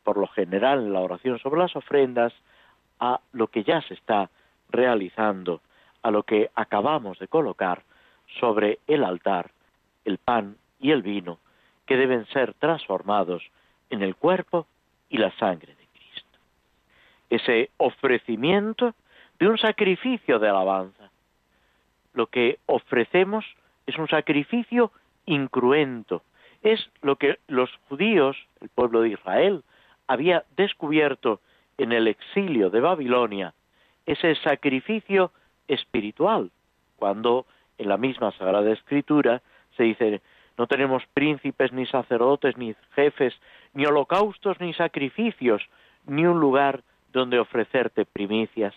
por 0.04 0.16
lo 0.16 0.26
general 0.28 0.80
en 0.80 0.92
la 0.92 1.00
oración 1.00 1.38
sobre 1.38 1.61
las 1.61 1.75
ofrendas, 1.76 2.33
a 3.00 3.21
lo 3.33 3.49
que 3.49 3.64
ya 3.64 3.83
se 3.83 3.95
está 3.95 4.30
realizando, 4.71 5.61
a 6.02 6.11
lo 6.11 6.23
que 6.23 6.50
acabamos 6.54 7.18
de 7.18 7.28
colocar 7.28 7.83
sobre 8.40 8.78
el 8.87 9.04
altar, 9.04 9.50
el 10.04 10.18
pan 10.18 10.56
y 10.80 10.90
el 10.90 11.02
vino, 11.02 11.38
que 11.87 11.97
deben 11.97 12.26
ser 12.26 12.54
transformados 12.54 13.42
en 13.90 14.02
el 14.02 14.16
cuerpo 14.16 14.66
y 15.09 15.18
la 15.18 15.30
sangre 15.38 15.75
de 15.75 15.87
Cristo. 15.92 16.38
Ese 17.30 17.71
ofrecimiento 17.76 18.95
de 19.38 19.49
un 19.49 19.59
sacrificio 19.59 20.38
de 20.38 20.49
alabanza. 20.49 21.11
Lo 22.14 22.26
que 22.26 22.59
ofrecemos 22.66 23.45
es 23.87 23.99
un 23.99 24.09
sacrificio 24.09 24.90
incruento. 25.26 26.23
Es 26.67 26.85
lo 27.01 27.15
que 27.15 27.39
los 27.47 27.71
judíos, 27.89 28.37
el 28.61 28.69
pueblo 28.71 29.03
de 29.03 29.11
Israel, 29.11 29.63
había 30.09 30.43
descubierto 30.57 31.41
en 31.79 31.93
el 31.93 32.09
exilio 32.09 32.71
de 32.71 32.81
Babilonia, 32.81 33.55
ese 34.05 34.35
sacrificio 34.35 35.31
espiritual, 35.69 36.51
cuando 36.97 37.47
en 37.79 37.89
la 37.89 37.97
misma 37.97 38.33
Sagrada 38.33 38.73
Escritura 38.73 39.43
se 39.77 39.85
dice 39.85 40.21
no 40.59 40.67
tenemos 40.67 41.05
príncipes, 41.15 41.73
ni 41.73 41.87
sacerdotes, 41.87 42.57
ni 42.57 42.75
jefes, 42.97 43.33
ni 43.73 43.87
holocaustos, 43.87 44.59
ni 44.59 44.75
sacrificios, 44.75 45.63
ni 46.05 46.27
un 46.27 46.41
lugar 46.41 46.83
donde 47.13 47.39
ofrecerte 47.39 48.07
primicias. 48.07 48.75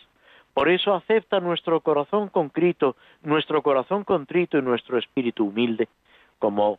Por 0.53 0.69
eso 0.69 0.93
acepta 0.93 1.39
nuestro 1.39 1.81
corazón 1.81 2.29
contrito, 2.29 2.96
nuestro 3.24 3.63
corazón 3.63 4.03
contrito 4.03 4.60
y 4.60 4.62
nuestro 4.62 5.00
espíritu 5.00 5.46
humilde, 5.46 5.88
como 6.38 6.77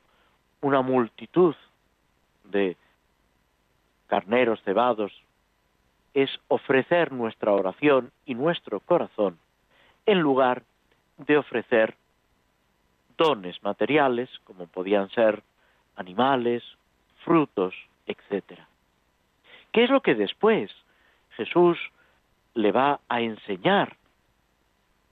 una 0.61 0.83
multitud 0.83 1.55
de 2.45 2.77
carneros 4.07 4.61
cebados, 4.63 5.13
es 6.15 6.31
ofrecer 6.49 7.13
nuestra 7.13 7.53
oración 7.53 8.11
y 8.27 8.35
nuestro 8.35 8.81
corazón 8.81 9.39
en 10.07 10.19
lugar 10.19 10.65
de 11.19 11.37
ofrecer 11.37 11.95
dones 13.17 13.63
materiales, 13.63 14.29
como 14.45 14.67
podían 14.67 15.09
ser 15.11 15.43
animales, 15.97 16.65
frutos, 17.25 17.75
etc. 18.07 18.59
¿Qué 19.73 19.85
es 19.85 19.91
lo 19.91 20.01
que 20.01 20.15
después 20.15 20.71
Jesús 21.37 21.79
le 22.55 22.73
va 22.73 23.01
a 23.09 23.21
enseñar 23.21 23.97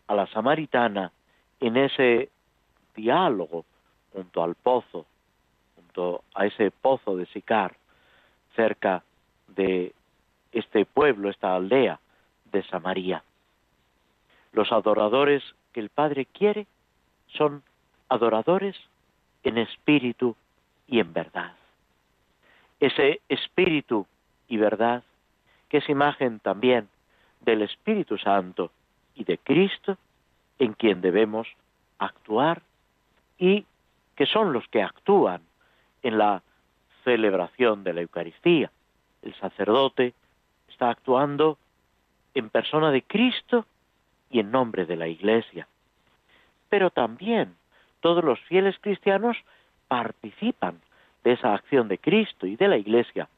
a 0.09 0.15
la 0.15 0.27
samaritana 0.29 1.13
en 1.61 1.77
ese 1.77 2.31
diálogo 2.97 3.65
junto 4.13 4.43
al 4.43 4.55
pozo, 4.55 5.07
a 6.35 6.47
ese 6.47 6.71
pozo 6.71 7.17
de 7.17 7.27
Sicar, 7.27 7.77
cerca 8.55 9.03
de 9.49 9.93
este 10.53 10.85
pueblo, 10.85 11.31
esta 11.31 11.55
aldea 11.55 12.01
de 12.53 12.63
Samaria? 12.65 13.23
Los 14.53 14.73
adoradores 14.73 15.43
que 15.73 15.81
el 15.81 15.91
Padre 15.91 16.27
quiere 16.27 16.67
son 17.37 17.63
adoradores 18.09 18.77
en 19.43 19.59
espíritu 19.59 20.35
y 20.87 21.01
en 21.01 21.13
verdad. 21.13 21.53
Ese 22.81 23.21
espíritu 23.29 24.07
y 24.49 24.57
verdad, 24.57 25.03
que 25.69 25.79
es 25.79 25.89
imagen 25.89 26.41
también 26.41 26.89
del 27.41 27.63
Espíritu 27.63 28.17
Santo 28.19 28.71
y 29.15 29.25
de 29.25 29.39
Cristo, 29.39 29.99
en 30.59 30.73
quien 30.73 31.01
debemos 31.01 31.47
actuar 31.99 32.63
y 33.39 33.67
que 34.17 34.27
son 34.27 34.53
los 34.53 34.67
que 34.69 34.83
actúan 34.83 35.43
en 36.03 36.19
la 36.19 36.43
celebración 37.05 37.85
de 37.85 37.95
la 37.95 38.01
Eucaristía. 38.03 38.71
El 39.23 39.35
sacerdote 39.37 40.15
está 40.69 40.91
actuando 40.91 41.59
en 42.35 42.51
persona 42.51 42.91
de 42.91 43.03
Cristo 43.03 43.67
y 44.31 44.41
en 44.41 44.51
nombre 44.51 44.87
de 44.87 44.97
la 44.97 45.09
Iglesia. 45.09 45.67
Pero 46.69 46.91
también 46.91 47.55
todos 48.01 48.23
los 48.23 48.39
fieles 48.41 48.77
cristianos 48.81 49.37
participan 49.89 50.81
de 51.25 51.33
esa 51.33 51.55
acción 51.55 51.89
de 51.89 51.99
Cristo 51.99 52.47
y 52.47 52.57
de 52.57 52.69
la 52.69 52.77
Iglesia 52.77 53.29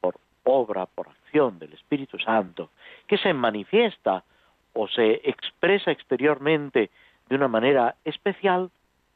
por 0.00 0.16
obra, 0.44 0.86
por 0.86 1.08
acción 1.08 1.58
del 1.58 1.72
Espíritu 1.72 2.18
Santo, 2.18 2.70
que 3.06 3.18
se 3.18 3.32
manifiesta 3.32 4.24
o 4.72 4.88
se 4.88 5.22
expresa 5.24 5.90
exteriormente 5.90 6.90
de 7.28 7.34
una 7.34 7.48
manera 7.48 7.94
especial 8.04 8.70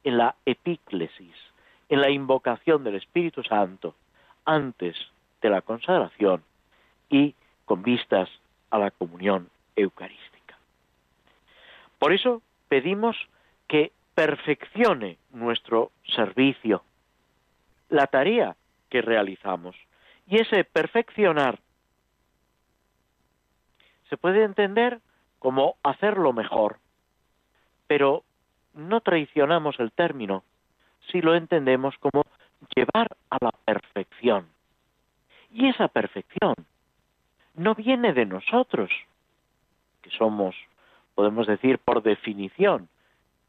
en 0.04 0.16
la 0.16 0.34
epíclesis, 0.46 1.34
en 1.90 2.00
la 2.00 2.08
invocación 2.08 2.84
del 2.84 2.94
Espíritu 2.94 3.42
Santo 3.42 3.94
antes 4.46 4.96
de 5.42 5.50
la 5.50 5.60
consagración 5.60 6.42
y 7.10 7.34
con 7.64 7.82
vistas 7.82 8.30
a 8.70 8.78
la 8.78 8.92
comunión 8.92 9.50
eucarística. 9.74 10.56
Por 11.98 12.12
eso 12.12 12.42
pedimos 12.68 13.16
que 13.68 13.92
perfeccione 14.14 15.18
nuestro 15.32 15.90
servicio, 16.14 16.84
la 17.88 18.06
tarea 18.06 18.56
que 18.88 19.02
realizamos. 19.02 19.76
Y 20.28 20.40
ese 20.40 20.62
perfeccionar 20.64 21.58
se 24.08 24.16
puede 24.16 24.44
entender 24.44 25.00
como 25.40 25.76
hacerlo 25.82 26.32
mejor, 26.32 26.78
pero 27.88 28.22
no 28.74 29.00
traicionamos 29.00 29.80
el 29.80 29.90
término 29.90 30.44
si 31.10 31.20
lo 31.20 31.34
entendemos 31.34 31.96
como 31.98 32.24
llevar 32.74 33.08
a 33.30 33.38
la 33.40 33.52
perfección. 33.52 34.48
Y 35.52 35.68
esa 35.68 35.88
perfección 35.88 36.54
no 37.54 37.74
viene 37.74 38.12
de 38.12 38.26
nosotros, 38.26 38.90
que 40.02 40.10
somos, 40.10 40.54
podemos 41.14 41.46
decir, 41.46 41.78
por 41.78 42.02
definición, 42.02 42.88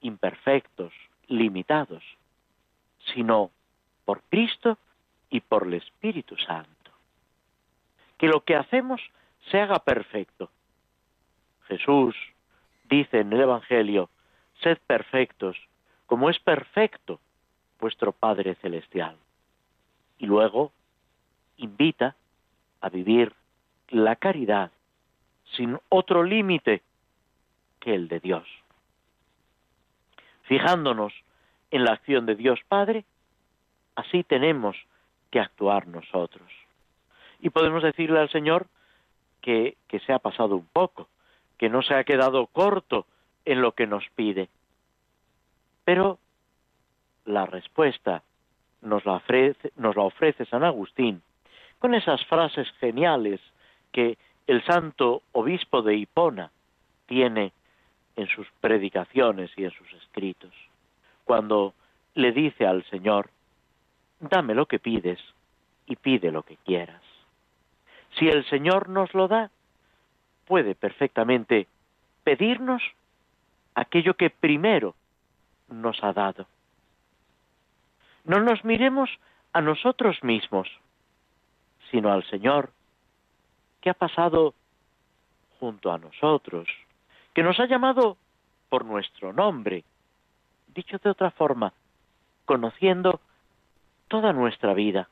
imperfectos, 0.02 0.94
limitados, 1.28 2.04
sino 3.14 3.52
por 4.06 4.22
Cristo 4.24 4.78
y 5.30 5.42
por 5.42 5.68
el 5.68 5.76
Espíritu 5.76 6.36
Santo. 6.38 6.92
Que 8.18 8.28
lo 8.28 8.42
que 8.42 8.56
hacemos 8.56 9.02
se 9.50 9.60
haga 9.60 9.80
perfecto. 9.80 10.50
Jesús 11.68 12.16
dice 12.90 13.20
en 13.20 13.32
el 13.34 13.42
Evangelio, 13.42 14.10
sed 14.62 14.78
perfectos, 14.86 15.58
como 16.06 16.30
es 16.30 16.40
perfecto 16.40 17.20
vuestro 17.82 18.14
Padre 18.14 18.56
Celestial. 18.56 19.18
Y 20.18 20.28
luego 20.28 20.72
invita 21.58 22.16
a 22.80 22.88
vivir 22.88 23.34
la 23.90 24.16
caridad 24.16 24.72
sin 25.58 25.78
otro 25.90 26.24
límite 26.24 26.82
que 27.82 27.94
el 27.94 28.08
de 28.08 28.22
Dios 28.22 28.48
fijándonos 30.52 31.14
en 31.70 31.86
la 31.86 31.94
acción 31.94 32.26
de 32.26 32.36
Dios 32.36 32.60
Padre, 32.68 33.06
así 33.96 34.22
tenemos 34.26 34.76
que 35.30 35.40
actuar 35.40 35.88
nosotros. 35.88 36.52
Y 37.40 37.52
podemos 37.52 37.82
decirle 37.82 38.20
al 38.20 38.30
Señor 38.30 38.68
que, 39.40 39.78
que 39.88 40.02
se 40.02 40.12
ha 40.12 40.20
pasado 40.20 40.58
un 40.58 40.66
poco, 40.66 41.08
que 41.58 41.70
no 41.70 41.82
se 41.84 41.94
ha 41.94 42.04
quedado 42.04 42.48
corto 42.48 43.06
en 43.46 43.62
lo 43.62 43.72
que 43.72 43.88
nos 43.88 44.04
pide. 44.14 44.50
Pero 45.86 46.20
la 47.32 47.46
respuesta 47.46 48.24
nos 48.82 49.06
la 49.06 49.14
ofrece, 49.14 49.72
nos 49.76 49.96
la 49.96 50.04
ofrece 50.04 50.46
San 50.46 50.64
Agustín 50.64 51.22
con 51.80 51.96
esas 51.96 52.24
frases 52.26 52.70
geniales 52.80 53.40
que 53.92 54.18
el 54.48 54.64
santo 54.66 55.24
obispo 55.32 55.82
de 55.82 55.96
Hipona 55.96 56.52
tiene 57.08 57.54
en 58.16 58.28
sus 58.28 58.48
predicaciones 58.60 59.52
y 59.58 59.66
en 59.66 59.72
sus 59.72 59.92
escritos, 59.94 60.52
cuando 61.24 61.74
le 62.14 62.32
dice 62.32 62.68
al 62.68 62.84
Señor, 62.86 63.30
dame 64.20 64.54
lo 64.54 64.66
que 64.66 64.80
pides 64.80 65.20
y 65.88 65.96
pide 65.96 66.32
lo 66.32 66.44
que 66.44 66.58
quieras. 66.58 67.02
Si 68.18 68.28
el 68.28 68.46
Señor 68.46 68.90
nos 68.90 69.14
lo 69.14 69.28
da, 69.28 69.50
puede 70.46 70.76
perfectamente 70.76 71.68
pedirnos 72.24 72.84
aquello 73.74 74.16
que 74.16 74.30
primero 74.30 74.96
nos 75.70 76.04
ha 76.04 76.14
dado. 76.14 76.46
No 78.24 78.40
nos 78.40 78.64
miremos 78.64 79.10
a 79.54 79.62
nosotros 79.62 80.24
mismos, 80.24 80.68
sino 81.90 82.12
al 82.12 82.24
Señor, 82.30 82.72
que 83.82 83.90
ha 83.90 83.94
pasado 83.94 84.54
junto 85.60 85.92
a 85.92 85.98
nosotros, 85.98 86.68
que 87.34 87.44
nos 87.44 87.60
ha 87.60 87.66
llamado 87.66 88.18
por 88.70 88.86
nuestro 88.86 89.34
nombre, 89.34 89.84
dicho 90.74 90.98
de 90.98 91.10
otra 91.10 91.32
forma, 91.32 91.74
conociendo 92.46 93.20
toda 94.08 94.34
nuestra 94.34 94.74
vida, 94.74 95.10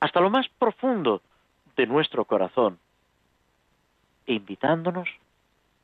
hasta 0.00 0.20
lo 0.20 0.30
más 0.30 0.48
profundo 0.58 1.22
de 1.76 1.86
nuestro 1.86 2.24
corazón, 2.24 2.78
e 4.26 4.34
invitándonos 4.34 5.08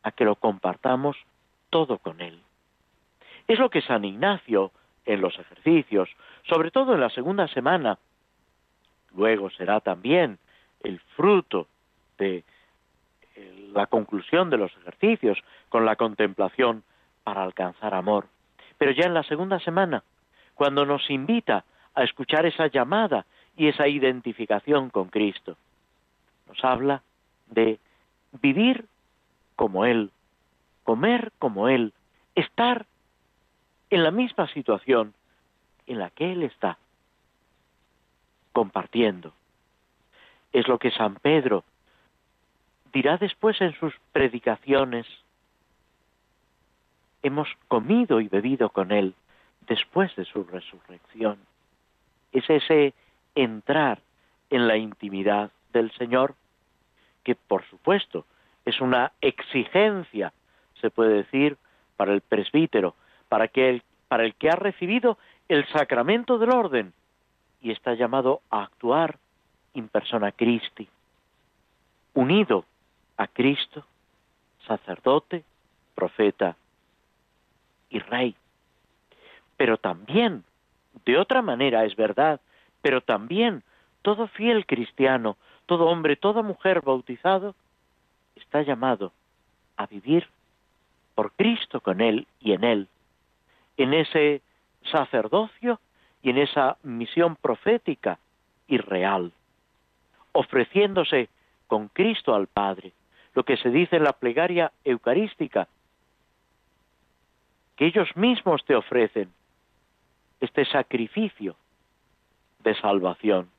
a 0.03 0.11
que 0.11 0.25
lo 0.25 0.37
compartamos 0.37 1.17
todo 1.71 1.99
con 1.99 2.21
Él. 2.21 2.43
Es 3.47 3.59
lo 3.59 3.71
que 3.71 3.83
San 3.83 4.05
Ignacio 4.05 4.73
en 5.05 5.21
los 5.21 5.39
ejercicios, 5.39 6.09
sobre 6.49 6.71
todo 6.71 6.95
en 6.95 7.01
la 7.01 7.11
segunda 7.11 7.49
semana, 7.49 7.99
luego 9.15 9.51
será 9.51 9.81
también 9.81 10.39
el 10.83 11.01
fruto 11.17 11.67
de 12.19 12.45
eh, 13.35 13.71
la 13.73 13.87
conclusión 13.87 14.51
de 14.51 14.59
los 14.59 14.73
ejercicios 14.79 15.39
con 15.69 15.85
la 15.85 15.97
contemplación 15.97 16.83
para 17.25 17.43
alcanzar 17.43 17.95
amor. 17.95 18.27
Pero 18.79 18.93
ya 18.93 19.07
en 19.07 19.15
la 19.15 19.23
segunda 19.23 19.59
semana, 19.61 20.03
cuando 20.55 20.85
nos 20.85 21.09
invita 21.11 21.65
a 21.95 22.05
escuchar 22.05 22.47
esa 22.47 22.67
llamada 22.67 23.27
y 23.57 23.69
esa 23.69 23.89
identificación 23.89 24.91
con 24.91 25.09
Cristo, 25.09 25.57
nos 26.49 26.63
habla 26.65 27.03
de 27.51 27.79
vivir 28.41 28.87
como 29.57 29.85
Él, 29.85 30.11
comer 30.85 31.33
como 31.39 31.69
Él, 31.69 31.93
estar 32.35 32.87
en 33.93 34.03
la 34.03 34.11
misma 34.11 34.49
situación 34.49 35.13
en 35.87 35.99
la 35.99 36.09
que 36.09 36.33
Él 36.33 36.45
está, 36.45 36.79
compartiendo. 38.55 39.35
Es 40.51 40.67
lo 40.67 40.79
que 40.79 40.91
San 40.91 41.17
Pedro 41.17 41.63
dirá 42.95 43.19
después 43.19 43.61
en 43.61 43.75
sus 43.75 43.95
predicaciones. 44.13 45.07
Hemos 47.23 47.49
comido 47.69 48.23
y 48.23 48.29
bebido 48.29 48.71
con 48.71 48.93
Él 48.93 49.15
después 49.69 50.17
de 50.17 50.25
su 50.25 50.45
resurrección. 50.45 51.37
Es 52.33 52.49
ese 52.49 52.95
entrar 53.35 54.01
en 54.49 54.69
la 54.69 54.79
intimidad 54.79 55.51
del 55.75 55.93
Señor 55.93 56.35
que, 57.25 57.35
por 57.35 57.63
supuesto, 57.69 58.25
es 58.65 58.81
una 58.81 59.13
exigencia, 59.21 60.33
se 60.81 60.89
puede 60.89 61.13
decir, 61.13 61.59
para 61.99 62.15
el 62.15 62.23
presbítero, 62.23 62.95
para, 63.33 63.49
que 63.49 63.71
el, 63.71 63.83
para 64.09 64.25
el 64.25 64.35
que 64.35 64.51
ha 64.51 64.57
recibido 64.57 65.17
el 65.49 65.67
sacramento 65.69 66.37
del 66.37 66.51
orden 66.51 66.93
y 67.63 67.71
está 67.71 67.95
llamado 67.95 68.43
a 68.51 68.65
actuar 68.65 69.17
in 69.73 69.89
persona 69.89 70.33
Christi, 70.33 70.87
unido 72.13 72.67
a 73.17 73.27
Cristo, 73.29 73.87
sacerdote, 74.67 75.45
profeta 75.95 76.57
y 77.89 78.01
rey. 78.01 78.37
Pero 79.57 79.79
también, 79.79 80.45
de 81.07 81.17
otra 81.17 81.41
manera 81.41 81.87
es 81.87 81.97
verdad, 81.97 82.39
pero 82.83 83.01
también 83.01 83.63
todo 84.03 84.27
fiel 84.27 84.67
cristiano, 84.67 85.39
todo 85.65 85.87
hombre, 85.87 86.17
toda 86.17 86.43
mujer 86.43 86.83
bautizado, 86.83 87.55
está 88.37 88.61
llamado 88.61 89.11
a 89.79 89.87
vivir 89.87 90.29
por 91.15 91.33
Cristo 91.33 91.81
con 91.81 92.03
Él 92.03 92.27
y 92.39 92.53
en 92.53 92.65
Él, 92.65 92.89
en 93.83 93.95
ese 93.95 94.43
sacerdocio 94.91 95.81
y 96.23 96.31
en 96.31 96.39
esa 96.39 96.77
misión 96.83 97.37
profética 97.37 98.19
y 98.67 98.79
real, 98.79 99.33
ofreciéndose 100.33 101.29
con 101.67 101.89
Cristo 101.89 102.35
al 102.35 102.47
Padre, 102.47 102.93
lo 103.35 103.45
que 103.45 103.57
se 103.57 103.71
dice 103.71 103.97
en 103.97 104.05
la 104.05 104.13
plegaria 104.13 104.73
eucarística, 104.85 105.69
que 107.77 107.87
ellos 107.87 108.15
mismos 108.17 108.65
te 108.65 108.77
ofrecen 108.77 109.33
este 110.41 110.65
sacrificio 110.67 111.57
de 112.61 112.75
salvación. 112.77 113.51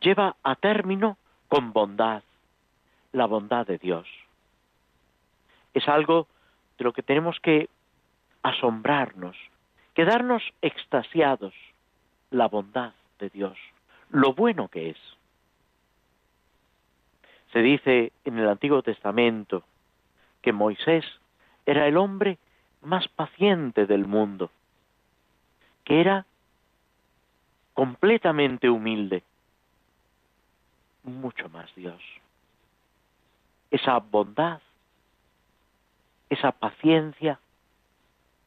Lleva 0.00 0.36
a 0.42 0.56
término 0.56 1.16
con 1.48 1.72
bondad 1.72 2.22
la 3.12 3.26
bondad 3.26 3.66
de 3.66 3.78
Dios. 3.78 4.08
Es 5.72 5.86
algo 5.88 6.26
de 6.78 6.84
lo 6.84 6.92
que 6.92 7.02
tenemos 7.02 7.38
que 7.40 7.68
asombrarnos, 8.44 9.36
quedarnos 9.94 10.42
extasiados, 10.60 11.54
la 12.30 12.46
bondad 12.46 12.92
de 13.18 13.30
Dios, 13.30 13.58
lo 14.10 14.34
bueno 14.34 14.68
que 14.68 14.90
es. 14.90 14.98
Se 17.52 17.60
dice 17.60 18.12
en 18.24 18.38
el 18.38 18.48
Antiguo 18.48 18.82
Testamento 18.82 19.64
que 20.42 20.52
Moisés 20.52 21.06
era 21.64 21.88
el 21.88 21.96
hombre 21.96 22.36
más 22.82 23.08
paciente 23.08 23.86
del 23.86 24.04
mundo, 24.04 24.50
que 25.84 26.02
era 26.02 26.26
completamente 27.72 28.68
humilde, 28.68 29.22
mucho 31.02 31.48
más 31.48 31.74
Dios. 31.74 32.02
Esa 33.70 33.98
bondad, 34.00 34.60
esa 36.28 36.52
paciencia, 36.52 37.40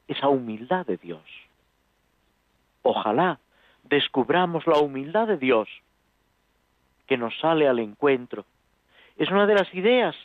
esa 0.08 0.28
humildad 0.28 0.86
de 0.86 0.96
Dios. 0.96 1.22
Ojalá 2.82 3.38
descubramos 3.84 4.66
la 4.66 4.78
humildad 4.78 5.28
de 5.28 5.36
Dios 5.36 5.68
que 7.06 7.16
nos 7.16 7.38
sale 7.38 7.68
al 7.68 7.78
encuentro. 7.78 8.44
Es 9.16 9.30
una 9.30 9.46
de 9.46 9.54
las 9.54 9.72
ideas 9.74 10.16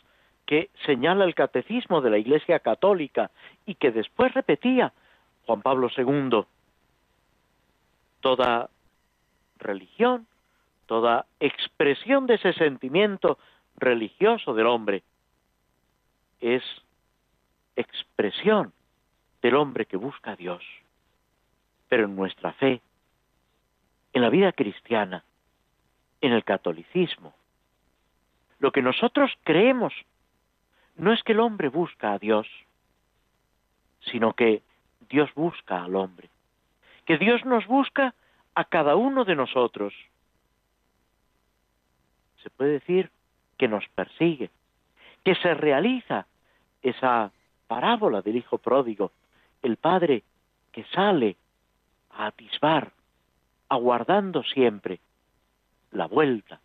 que 0.46 0.70
señala 0.84 1.24
el 1.24 1.34
catecismo 1.34 2.00
de 2.00 2.10
la 2.10 2.18
Iglesia 2.18 2.58
Católica 2.58 3.30
y 3.66 3.74
que 3.74 3.90
después 3.90 4.32
repetía 4.34 4.92
Juan 5.46 5.62
Pablo 5.62 5.88
II. 5.96 6.44
Toda 8.20 8.68
religión, 9.58 10.26
toda 10.86 11.26
expresión 11.40 12.26
de 12.26 12.34
ese 12.34 12.52
sentimiento 12.54 13.38
religioso 13.76 14.54
del 14.54 14.66
hombre 14.66 15.02
es 16.40 16.62
expresión 17.76 18.72
del 19.44 19.56
hombre 19.56 19.84
que 19.84 19.98
busca 19.98 20.32
a 20.32 20.36
Dios. 20.36 20.64
Pero 21.90 22.06
en 22.06 22.16
nuestra 22.16 22.54
fe, 22.54 22.80
en 24.14 24.22
la 24.22 24.30
vida 24.30 24.52
cristiana, 24.52 25.22
en 26.22 26.32
el 26.32 26.44
catolicismo, 26.44 27.34
lo 28.58 28.72
que 28.72 28.80
nosotros 28.80 29.30
creemos 29.42 29.92
no 30.96 31.12
es 31.12 31.22
que 31.24 31.32
el 31.32 31.40
hombre 31.40 31.68
busca 31.68 32.14
a 32.14 32.18
Dios, 32.18 32.48
sino 34.10 34.32
que 34.32 34.62
Dios 35.10 35.28
busca 35.34 35.84
al 35.84 35.94
hombre, 35.94 36.30
que 37.04 37.18
Dios 37.18 37.44
nos 37.44 37.66
busca 37.66 38.14
a 38.54 38.64
cada 38.64 38.96
uno 38.96 39.26
de 39.26 39.36
nosotros. 39.36 39.92
Se 42.42 42.48
puede 42.48 42.72
decir 42.72 43.10
que 43.58 43.68
nos 43.68 43.86
persigue, 43.88 44.48
que 45.22 45.34
se 45.34 45.52
realiza 45.52 46.26
esa 46.80 47.30
parábola 47.66 48.22
del 48.22 48.36
Hijo 48.36 48.56
pródigo, 48.56 49.12
el 49.64 49.78
Padre 49.78 50.22
que 50.72 50.84
sale 50.84 51.36
a 52.10 52.26
atisbar, 52.26 52.92
aguardando 53.70 54.42
siempre 54.42 55.00
la 55.90 56.06
vuelta, 56.06 56.60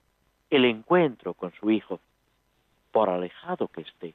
el 0.49 0.65
encuentro 0.65 1.33
con 1.33 1.53
su 1.53 1.71
Hijo, 1.71 2.01
por 2.91 3.09
alejado 3.09 3.69
que 3.69 3.81
esté, 3.81 4.13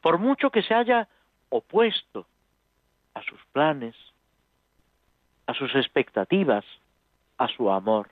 por 0.00 0.18
mucho 0.18 0.50
que 0.50 0.62
se 0.62 0.74
haya 0.74 1.08
opuesto 1.48 2.26
a 3.14 3.22
sus 3.22 3.40
planes, 3.52 3.96
a 5.46 5.54
sus 5.54 5.74
expectativas, 5.74 6.64
a 7.38 7.48
su 7.48 7.70
amor. 7.70 8.10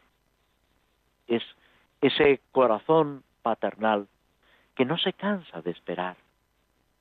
Es 1.29 1.45
ese 2.01 2.41
corazón 2.51 3.23
paternal 3.43 4.09
que 4.75 4.85
no 4.85 4.99
se 4.99 5.13
cansa 5.13 5.63
de 5.63 5.71
esperar, 5.71 6.17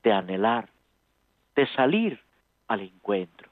de 0.03 0.11
anhelar, 0.13 0.69
de 1.55 1.65
salir 1.67 2.21
al 2.71 2.79
encuentro. 2.79 3.49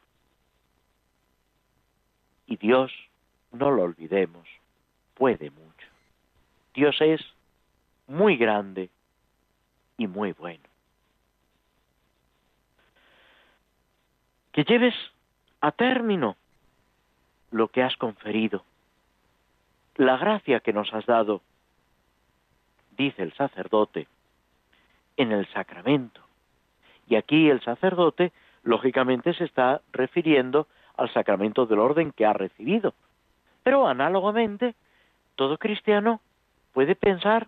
Y 2.48 2.56
Dios, 2.56 2.90
no 3.52 3.70
lo 3.70 3.84
olvidemos, 3.84 4.48
puede 5.14 5.52
mucho. 5.52 5.88
Dios 6.74 6.96
es 7.02 7.20
muy 8.08 8.38
grande 8.38 8.90
y 9.98 10.08
muy 10.08 10.32
bueno. 10.32 10.64
Que 14.54 14.64
lleves 14.64 14.96
a 15.60 15.74
término 15.74 16.38
lo 17.52 17.68
que 17.68 17.84
has 17.84 17.98
conferido, 17.98 18.64
la 19.98 20.16
gracia 20.16 20.62
que 20.62 20.72
nos 20.72 20.94
has 20.94 21.06
dado, 21.06 21.42
dice 22.98 23.22
el 23.22 23.34
sacerdote, 23.34 24.08
en 25.18 25.34
el 25.34 25.46
sacramento. 25.48 26.22
Y 27.10 27.16
aquí 27.16 27.50
el 27.50 27.62
sacerdote, 27.62 28.32
lógicamente, 28.64 29.34
se 29.34 29.46
está 29.46 29.82
refiriendo 29.92 30.68
al 30.98 31.12
sacramento 31.14 31.66
del 31.66 31.80
orden 31.80 32.12
que 32.12 32.26
ha 32.26 32.34
recibido. 32.34 32.94
Pero 33.64 33.88
análogamente, 33.88 34.76
todo 35.36 35.58
cristiano 35.58 36.22
puede 36.74 36.96
pensar 36.96 37.48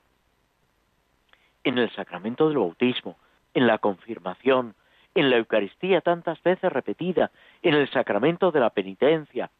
en 1.64 1.78
el 1.78 1.90
sacramento 1.92 2.48
del 2.48 2.58
bautismo, 2.58 3.18
en 3.54 3.68
la 3.68 3.78
confirmación, 3.78 4.76
en 5.14 5.30
la 5.30 5.38
Eucaristía 5.38 6.02
tantas 6.02 6.42
veces 6.42 6.72
repetida, 6.72 7.32
en 7.62 7.74
el 7.76 7.90
sacramento 7.90 8.52
de 8.52 8.60
la 8.60 8.70
penitencia, 8.70 9.52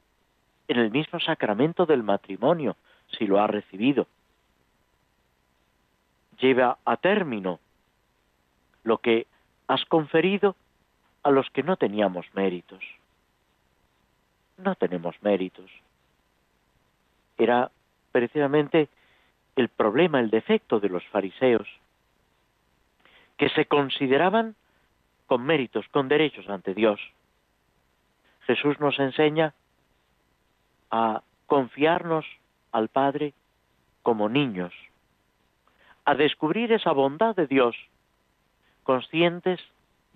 en 0.68 0.80
el 0.80 0.92
mismo 0.92 1.20
sacramento 1.20 1.86
del 1.86 2.04
matrimonio, 2.04 2.78
si 3.18 3.28
lo 3.28 3.40
ha 3.40 3.48
recibido. 3.48 4.08
Lleva 6.40 6.78
a 6.86 6.98
término 6.98 7.60
lo 8.84 8.98
que 8.98 9.28
has 9.68 9.84
conferido 9.86 10.56
a 11.24 11.32
los 11.32 11.50
que 11.52 11.64
no 11.64 11.78
teníamos 11.78 12.26
méritos. 12.34 12.84
No 14.58 14.76
tenemos 14.76 15.16
méritos. 15.22 15.70
Era 17.38 17.72
precisamente 18.12 18.90
el 19.56 19.70
problema, 19.70 20.20
el 20.20 20.30
defecto 20.30 20.80
de 20.80 20.90
los 20.90 21.06
fariseos, 21.08 21.68
que 23.38 23.50
se 23.50 23.66
consideraban 23.66 24.56
con 25.28 25.44
méritos, 25.44 25.88
con 25.90 26.08
derechos 26.08 26.48
ante 26.50 26.74
Dios. 26.74 27.00
Jesús 28.46 28.80
nos 28.80 29.00
enseña 29.00 29.54
a 30.90 31.22
confiarnos 31.48 32.26
al 32.72 32.90
Padre 32.90 33.34
como 34.04 34.30
niños, 34.30 34.74
a 36.06 36.16
descubrir 36.16 36.72
esa 36.72 36.92
bondad 36.92 37.36
de 37.36 37.48
Dios, 37.48 37.76
conscientes 38.84 39.60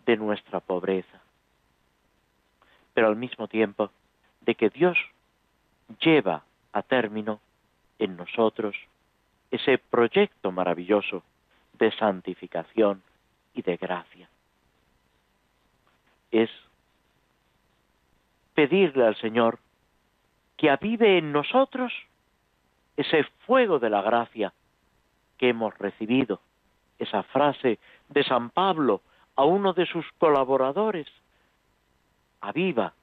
de 0.05 0.17
nuestra 0.17 0.59
pobreza, 0.59 1.21
pero 2.93 3.07
al 3.07 3.15
mismo 3.15 3.47
tiempo 3.47 3.91
de 4.41 4.55
que 4.55 4.69
Dios 4.69 4.97
lleva 5.99 6.43
a 6.71 6.81
término 6.83 7.39
en 7.99 8.15
nosotros 8.17 8.75
ese 9.51 9.77
proyecto 9.77 10.51
maravilloso 10.51 11.23
de 11.73 11.91
santificación 11.91 13.01
y 13.53 13.61
de 13.61 13.77
gracia. 13.77 14.29
Es 16.31 16.49
pedirle 18.53 19.05
al 19.05 19.15
Señor 19.17 19.59
que 20.57 20.69
avive 20.69 21.17
en 21.17 21.31
nosotros 21.31 21.93
ese 22.97 23.23
fuego 23.45 23.79
de 23.79 23.89
la 23.89 24.01
gracia 24.01 24.53
que 25.37 25.49
hemos 25.49 25.77
recibido, 25.77 26.39
esa 26.97 27.23
frase 27.23 27.77
de 28.09 28.23
San 28.23 28.49
Pablo 28.49 29.01
a 29.35 29.43
uno 29.43 29.73
de 29.73 29.85
sus 29.85 30.05
colaboradores, 30.17 31.07
aviva 32.41 32.93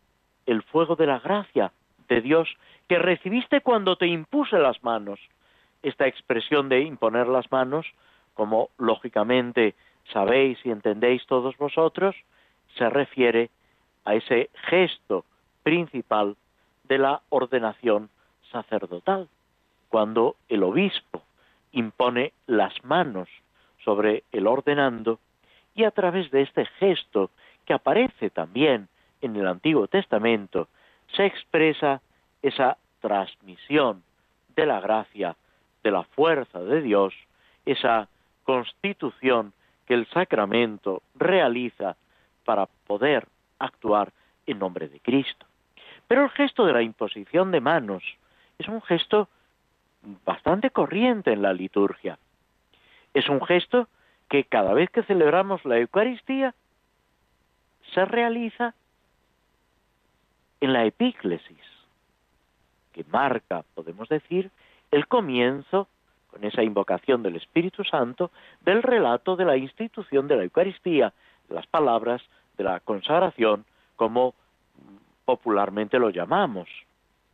el 0.47 0.63
fuego 0.63 0.97
de 0.97 1.07
la 1.07 1.19
gracia 1.19 1.73
de 2.09 2.21
Dios 2.21 2.49
que 2.89 2.99
recibiste 2.99 3.61
cuando 3.61 3.97
te 3.97 4.07
impuse 4.07 4.59
las 4.59 4.83
manos. 4.83 5.21
Esta 5.83 6.07
expresión 6.07 6.69
de 6.69 6.83
imponer 6.83 7.27
las 7.27 7.51
manos, 7.51 7.87
como 8.35 8.71
lógicamente 8.79 9.75
sabéis 10.13 10.59
y 10.65 10.71
entendéis 10.71 11.25
todos 11.27 11.57
vosotros, 11.57 12.15
se 12.77 12.89
refiere 12.89 13.51
a 14.05 14.15
ese 14.15 14.51
gesto 14.69 15.25
principal 15.63 16.37
de 16.85 16.99
la 16.99 17.23
ordenación 17.29 18.11
sacerdotal, 18.51 19.29
cuando 19.89 20.37
el 20.49 20.63
obispo 20.63 21.23
impone 21.73 22.33
las 22.47 22.73
manos 22.85 23.29
sobre 23.85 24.25
el 24.33 24.47
ordenando 24.47 25.19
y 25.75 25.85
a 25.85 25.91
través 25.91 26.31
de 26.31 26.43
este 26.43 26.67
gesto 26.79 27.31
que 27.65 27.73
aparece 27.73 28.31
también 28.31 28.89
en 29.21 29.37
el 29.37 29.47
Antiguo 29.47 29.87
Testamento 29.87 30.69
se 31.15 31.27
expresa 31.27 32.01
esa 32.43 32.77
transmisión 33.01 34.03
de 34.57 34.67
la 34.67 34.81
gracia, 34.81 35.37
de 35.83 35.91
la 35.91 36.03
fuerza 36.03 36.61
de 36.61 36.83
Dios, 36.83 37.15
esa 37.65 38.09
constitución 38.45 39.53
que 39.87 39.95
el 39.95 40.07
sacramento 40.09 41.03
realiza 41.15 41.97
para 42.45 42.67
poder 42.87 43.27
actuar 43.59 44.13
en 44.47 44.59
nombre 44.59 44.89
de 44.89 45.01
Cristo. 45.01 45.47
Pero 46.09 46.25
el 46.25 46.31
gesto 46.31 46.67
de 46.67 46.73
la 46.73 46.83
imposición 46.83 47.51
de 47.51 47.61
manos 47.61 48.03
es 48.59 48.69
un 48.69 48.83
gesto 48.83 49.29
bastante 50.25 50.71
corriente 50.71 51.33
en 51.33 51.43
la 51.43 51.53
liturgia. 51.53 52.19
Es 53.15 53.29
un 53.29 53.45
gesto 53.45 53.89
que 54.33 54.45
cada 54.45 54.73
vez 54.73 54.89
que 54.89 55.03
celebramos 55.03 55.63
la 55.67 55.77
Eucaristía 55.77 56.55
se 57.93 58.03
realiza 58.07 58.75
en 60.63 60.73
la 60.73 60.87
epíclesis, 60.87 61.61
que 62.95 63.05
marca, 63.11 63.63
podemos 63.75 64.09
decir, 64.09 64.51
el 64.91 65.07
comienzo, 65.07 65.87
con 66.31 66.45
esa 66.45 66.63
invocación 66.63 67.23
del 67.23 67.37
Espíritu 67.37 67.85
Santo, 67.85 68.31
del 68.63 68.83
relato 68.83 69.37
de 69.37 69.45
la 69.45 69.59
institución 69.59 70.29
de 70.29 70.37
la 70.37 70.45
Eucaristía, 70.45 71.13
las 71.51 71.67
palabras 71.67 72.23
de 72.57 72.65
la 72.65 72.81
consagración, 72.81 73.67
como 73.97 74.35
popularmente 75.27 75.99
lo 75.99 76.09
llamamos. 76.09 76.71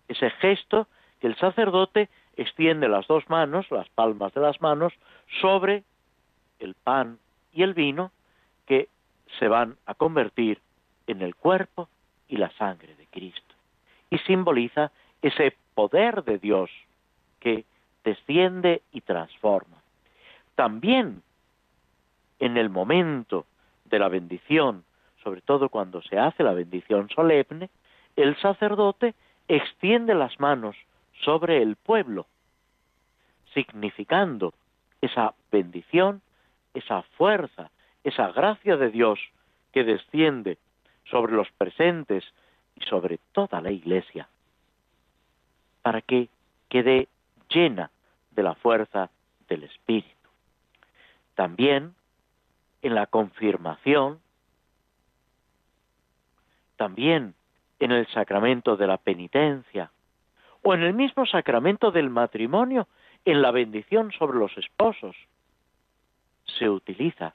Ese 0.08 0.30
gesto 0.30 0.88
que 1.20 1.28
el 1.28 1.36
sacerdote 1.36 2.08
extiende 2.36 2.88
las 2.88 3.06
dos 3.06 3.22
manos, 3.30 3.70
las 3.70 3.88
palmas 3.90 4.34
de 4.34 4.40
las 4.40 4.60
manos, 4.60 4.92
sobre 5.40 5.84
el 6.58 6.74
pan 6.74 7.18
y 7.52 7.62
el 7.62 7.74
vino 7.74 8.12
que 8.66 8.88
se 9.38 9.48
van 9.48 9.76
a 9.86 9.94
convertir 9.94 10.60
en 11.06 11.22
el 11.22 11.34
cuerpo 11.34 11.88
y 12.28 12.36
la 12.36 12.50
sangre 12.52 12.94
de 12.96 13.06
Cristo. 13.06 13.54
Y 14.10 14.18
simboliza 14.18 14.90
ese 15.22 15.56
poder 15.74 16.24
de 16.24 16.38
Dios 16.38 16.70
que 17.40 17.64
desciende 18.04 18.82
y 18.92 19.00
transforma. 19.00 19.76
También 20.54 21.22
en 22.38 22.56
el 22.56 22.70
momento 22.70 23.46
de 23.84 23.98
la 23.98 24.08
bendición, 24.08 24.84
sobre 25.22 25.40
todo 25.40 25.68
cuando 25.68 26.02
se 26.02 26.18
hace 26.18 26.42
la 26.42 26.52
bendición 26.52 27.08
solemne, 27.10 27.70
el 28.16 28.36
sacerdote 28.36 29.14
extiende 29.48 30.14
las 30.14 30.38
manos 30.40 30.76
sobre 31.22 31.62
el 31.62 31.76
pueblo, 31.76 32.26
significando 33.54 34.54
esa 35.00 35.34
bendición 35.50 36.22
esa 36.78 37.02
fuerza, 37.16 37.70
esa 38.04 38.32
gracia 38.32 38.76
de 38.76 38.90
Dios 38.90 39.18
que 39.72 39.84
desciende 39.84 40.58
sobre 41.04 41.32
los 41.32 41.50
presentes 41.52 42.24
y 42.76 42.84
sobre 42.84 43.18
toda 43.32 43.60
la 43.60 43.70
Iglesia, 43.70 44.28
para 45.82 46.00
que 46.00 46.28
quede 46.68 47.08
llena 47.48 47.90
de 48.30 48.42
la 48.42 48.54
fuerza 48.54 49.10
del 49.48 49.64
Espíritu. 49.64 50.28
También 51.34 51.94
en 52.82 52.94
la 52.94 53.06
confirmación, 53.06 54.20
también 56.76 57.34
en 57.80 57.92
el 57.92 58.06
sacramento 58.08 58.76
de 58.76 58.86
la 58.86 58.98
penitencia, 58.98 59.90
o 60.62 60.74
en 60.74 60.82
el 60.82 60.94
mismo 60.94 61.26
sacramento 61.26 61.90
del 61.90 62.10
matrimonio, 62.10 62.88
en 63.24 63.42
la 63.42 63.50
bendición 63.50 64.12
sobre 64.12 64.38
los 64.38 64.56
esposos, 64.58 65.16
se 66.58 66.68
utiliza 66.68 67.34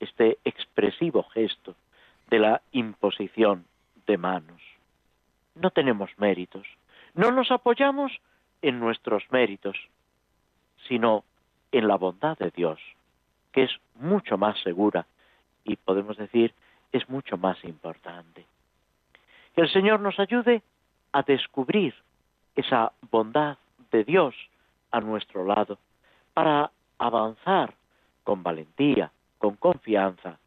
este 0.00 0.38
expresivo 0.44 1.22
gesto 1.24 1.74
de 2.28 2.38
la 2.38 2.62
imposición 2.72 3.64
de 4.06 4.18
manos. 4.18 4.60
No 5.54 5.70
tenemos 5.70 6.10
méritos, 6.18 6.66
no 7.14 7.30
nos 7.30 7.50
apoyamos 7.50 8.12
en 8.62 8.78
nuestros 8.80 9.24
méritos, 9.30 9.76
sino 10.88 11.24
en 11.72 11.88
la 11.88 11.96
bondad 11.96 12.36
de 12.38 12.50
Dios, 12.50 12.80
que 13.52 13.64
es 13.64 13.70
mucho 13.94 14.36
más 14.38 14.58
segura 14.62 15.06
y 15.64 15.76
podemos 15.76 16.16
decir 16.16 16.54
es 16.92 17.08
mucho 17.08 17.36
más 17.36 17.62
importante. 17.64 18.46
Que 19.54 19.62
el 19.62 19.72
Señor 19.72 20.00
nos 20.00 20.18
ayude 20.18 20.62
a 21.12 21.22
descubrir 21.22 21.94
esa 22.54 22.92
bondad 23.10 23.58
de 23.90 24.04
Dios 24.04 24.34
a 24.90 25.00
nuestro 25.00 25.44
lado 25.44 25.78
para 26.34 26.70
avanzar 26.98 27.74
con 28.26 28.42
valentía, 28.42 29.12
con 29.38 29.54
confianza, 29.54 30.38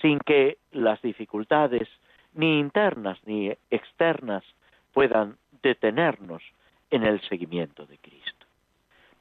sin 0.00 0.20
que 0.20 0.58
las 0.70 1.02
dificultades, 1.02 1.88
ni 2.32 2.60
internas 2.60 3.18
ni 3.26 3.52
externas, 3.70 4.44
puedan 4.92 5.36
detenernos 5.60 6.42
en 6.90 7.02
el 7.02 7.20
seguimiento 7.22 7.86
de 7.86 7.98
Cristo. 7.98 8.46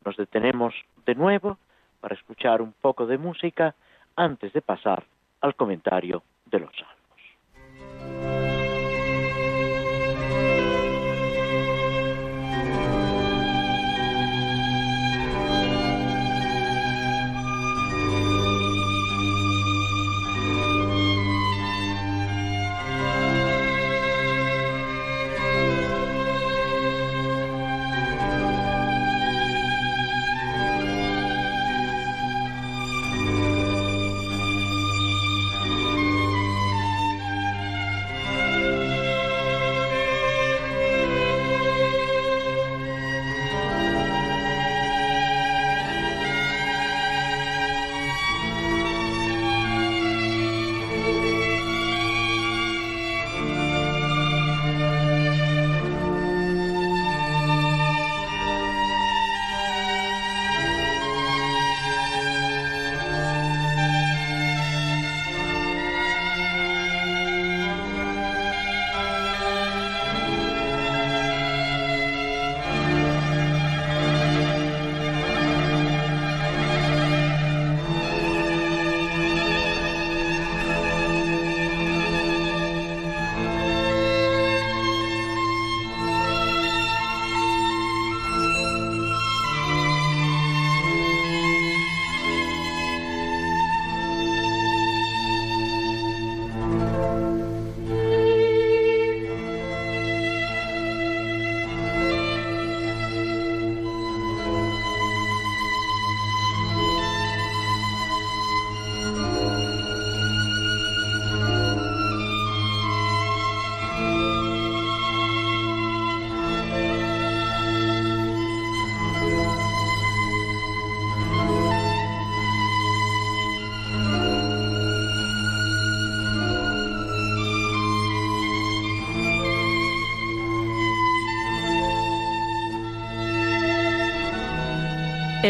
Nos 0.06 0.16
detenemos 0.16 0.76
de 1.08 1.16
nuevo 1.16 1.58
para 2.02 2.14
escuchar 2.14 2.62
un 2.62 2.74
poco 2.74 3.08
de 3.08 3.18
música 3.18 3.74
antes 4.16 4.54
de 4.54 4.62
pasar 4.62 5.04
al 5.42 5.56
comentario 5.56 6.22
de 6.46 6.60
los 6.60 6.72
salmos. 6.76 8.43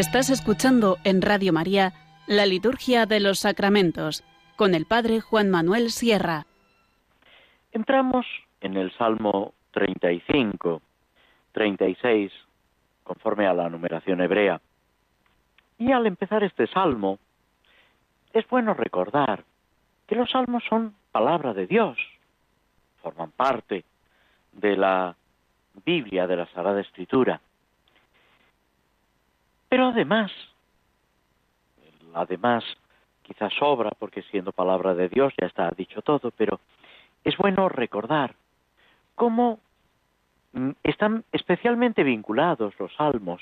Estás 0.05 0.29
escuchando 0.29 0.97
en 1.05 1.21
Radio 1.21 1.53
María 1.53 1.93
la 2.27 2.45
Liturgia 2.45 3.05
de 3.05 3.21
los 3.21 3.39
Sacramentos 3.39 4.21
con 4.57 4.75
el 4.75 4.85
Padre 4.85 5.21
Juan 5.21 5.49
Manuel 5.49 5.91
Sierra. 5.91 6.45
Entramos 7.71 8.25
en 8.59 8.75
el 8.75 8.91
Salmo 8.97 9.53
35, 9.71 10.81
36, 11.53 12.33
conforme 13.05 13.47
a 13.47 13.53
la 13.53 13.69
numeración 13.69 14.19
hebrea. 14.19 14.59
Y 15.77 15.93
al 15.93 16.05
empezar 16.05 16.43
este 16.43 16.67
salmo, 16.67 17.17
es 18.33 18.45
bueno 18.49 18.73
recordar 18.73 19.45
que 20.05 20.15
los 20.15 20.29
salmos 20.29 20.65
son 20.67 20.95
palabra 21.13 21.53
de 21.53 21.65
Dios, 21.65 21.97
forman 23.01 23.31
parte 23.31 23.85
de 24.51 24.75
la 24.75 25.15
Biblia, 25.85 26.27
de 26.27 26.35
la 26.35 26.45
Sagrada 26.47 26.81
Escritura. 26.81 27.39
Pero 29.73 29.87
además, 29.87 30.31
además 32.13 32.63
quizás 33.23 33.51
sobra 33.55 33.89
porque 33.97 34.21
siendo 34.21 34.51
palabra 34.51 34.93
de 34.93 35.09
Dios 35.09 35.33
ya 35.41 35.47
está 35.47 35.71
dicho 35.75 36.03
todo, 36.03 36.29
pero 36.29 36.59
es 37.23 37.35
bueno 37.37 37.69
recordar 37.69 38.35
cómo 39.15 39.59
mm, 40.51 40.69
están 40.83 41.23
especialmente 41.31 42.03
vinculados 42.03 42.77
los 42.77 42.93
salmos 42.93 43.41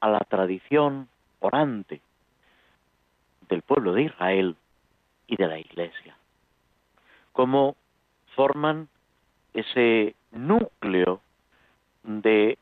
a 0.00 0.08
la 0.08 0.18
tradición 0.18 1.06
orante 1.38 2.00
del 3.48 3.62
pueblo 3.62 3.92
de 3.92 4.02
Israel 4.02 4.56
y 5.28 5.36
de 5.36 5.46
la 5.46 5.60
Iglesia. 5.60 6.16
Cómo 7.30 7.76
forman 8.34 8.88
ese 9.54 10.16
núcleo 10.32 11.20
de 12.02 12.58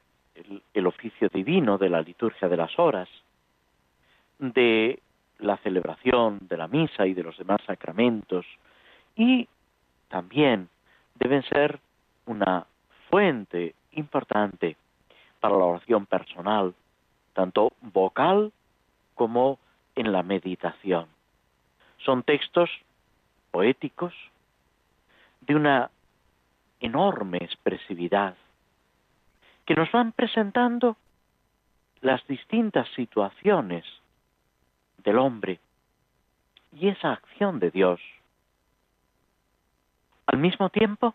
el, 0.75 0.87
oficio 0.87 1.29
divino 1.29 1.79
de 1.79 1.89
la 1.89 2.01
liturgia 2.01 2.49
de 2.49 2.57
las 2.57 2.79
horas, 2.79 3.09
de 4.39 5.01
la 5.39 5.57
celebración 5.59 6.39
de 6.43 6.57
la 6.57 6.69
misa 6.69 7.07
y 7.07 7.15
de 7.15 7.23
los 7.23 7.37
demás 7.39 7.61
sacramentos, 7.67 8.47
y 9.17 9.49
también 10.09 10.69
deben 11.15 11.43
ser 11.45 11.79
una 12.27 12.67
fuente 13.09 13.75
importante 13.93 14.77
para 15.41 15.57
la 15.57 15.65
oración 15.65 16.07
personal, 16.07 16.75
tanto 17.33 17.73
vocal 17.81 18.53
como 19.15 19.59
en 19.95 20.13
la 20.13 20.23
meditación. 20.23 21.07
Son 21.99 22.23
textos 22.23 22.71
poéticos 23.51 24.15
de 25.41 25.55
una 25.55 25.91
enorme 26.81 27.39
expresividad 27.39 28.35
que 29.67 29.75
nos 29.75 29.91
van 29.93 30.13
presentando 30.13 30.97
las 32.01 32.27
distintas 32.27 32.89
situaciones 32.95 33.85
del 34.99 35.19
hombre 35.19 35.61
y 36.73 36.89
esa 36.89 37.13
acción 37.13 37.59
de 37.59 37.71
Dios. 37.71 38.01
Al 40.27 40.39
mismo 40.39 40.71
tiempo, 40.71 41.15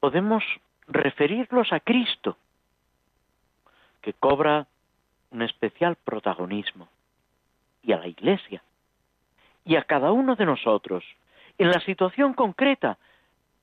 podemos 0.00 0.42
referirlos 0.88 1.72
a 1.72 1.80
Cristo, 1.80 2.36
que 4.02 4.12
cobra 4.12 4.66
un 5.30 5.42
especial 5.42 5.96
protagonismo, 5.96 6.88
y 7.82 7.92
a 7.92 7.98
la 7.98 8.08
Iglesia, 8.08 8.62
y 9.64 9.76
a 9.76 9.82
cada 9.82 10.12
uno 10.12 10.36
de 10.36 10.44
nosotros, 10.44 11.04
en 11.58 11.70
la 11.70 11.80
situación 11.80 12.34
concreta 12.34 12.98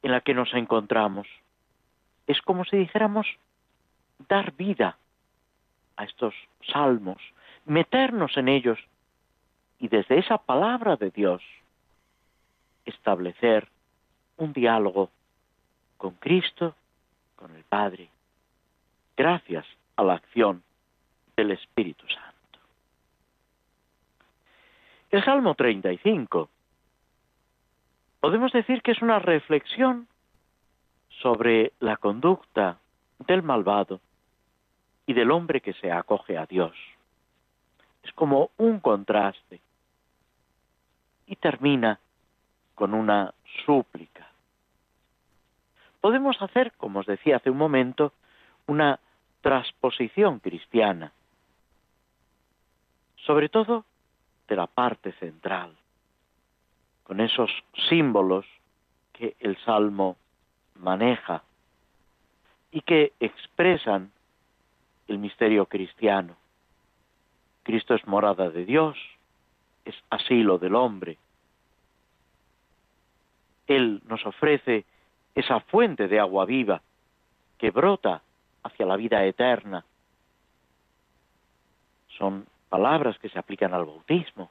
en 0.01 0.11
la 0.11 0.21
que 0.21 0.33
nos 0.33 0.53
encontramos 0.53 1.27
es 2.27 2.41
como 2.41 2.65
si 2.65 2.77
dijéramos 2.77 3.27
dar 4.27 4.53
vida 4.53 4.97
a 5.97 6.05
estos 6.05 6.33
salmos, 6.71 7.17
meternos 7.65 8.35
en 8.37 8.47
ellos 8.47 8.79
y 9.79 9.87
desde 9.87 10.17
esa 10.17 10.37
palabra 10.37 10.95
de 10.95 11.11
Dios 11.11 11.41
establecer 12.85 13.67
un 14.37 14.53
diálogo 14.53 15.09
con 15.97 16.15
Cristo, 16.15 16.75
con 17.35 17.55
el 17.55 17.63
Padre, 17.63 18.09
gracias 19.15 19.65
a 19.95 20.03
la 20.03 20.15
acción 20.15 20.63
del 21.35 21.51
Espíritu 21.51 22.07
Santo. 22.07 22.59
El 25.11 25.23
Salmo 25.23 25.53
35 25.53 26.49
podemos 28.19 28.51
decir 28.51 28.81
que 28.81 28.91
es 28.91 29.01
una 29.01 29.19
reflexión 29.19 30.07
sobre 31.23 31.71
la 31.79 31.95
conducta 31.95 32.77
del 33.19 33.43
malvado 33.43 34.01
y 35.07 35.13
del 35.13 35.31
hombre 35.31 35.61
que 35.61 35.73
se 35.73 35.89
acoge 35.89 36.37
a 36.37 36.45
Dios. 36.45 36.75
Es 38.03 38.11
como 38.11 38.51
un 38.57 38.81
contraste. 38.81 39.61
Y 41.25 41.37
termina 41.37 41.99
con 42.75 42.93
una 42.93 43.33
súplica. 43.65 44.27
Podemos 46.01 46.41
hacer, 46.41 46.73
como 46.73 46.99
os 46.99 47.05
decía 47.05 47.37
hace 47.37 47.49
un 47.49 47.57
momento, 47.57 48.11
una 48.67 48.99
transposición 49.39 50.39
cristiana, 50.39 51.13
sobre 53.15 53.47
todo 53.47 53.85
de 54.49 54.57
la 54.57 54.67
parte 54.67 55.13
central, 55.13 55.73
con 57.05 57.21
esos 57.21 57.49
símbolos 57.87 58.45
que 59.13 59.37
el 59.39 59.57
Salmo 59.63 60.17
maneja 60.83 61.41
y 62.71 62.81
que 62.81 63.13
expresan 63.19 64.11
el 65.07 65.17
misterio 65.17 65.65
cristiano. 65.65 66.35
Cristo 67.63 67.95
es 67.95 68.05
morada 68.05 68.49
de 68.49 68.65
Dios, 68.65 68.97
es 69.85 69.95
asilo 70.09 70.57
del 70.57 70.75
hombre. 70.75 71.17
Él 73.67 74.01
nos 74.07 74.25
ofrece 74.25 74.85
esa 75.35 75.61
fuente 75.61 76.07
de 76.07 76.19
agua 76.19 76.45
viva 76.45 76.81
que 77.57 77.71
brota 77.71 78.21
hacia 78.63 78.85
la 78.85 78.97
vida 78.97 79.23
eterna. 79.25 79.85
Son 82.17 82.45
palabras 82.69 83.17
que 83.19 83.29
se 83.29 83.39
aplican 83.39 83.73
al 83.73 83.85
bautismo, 83.85 84.49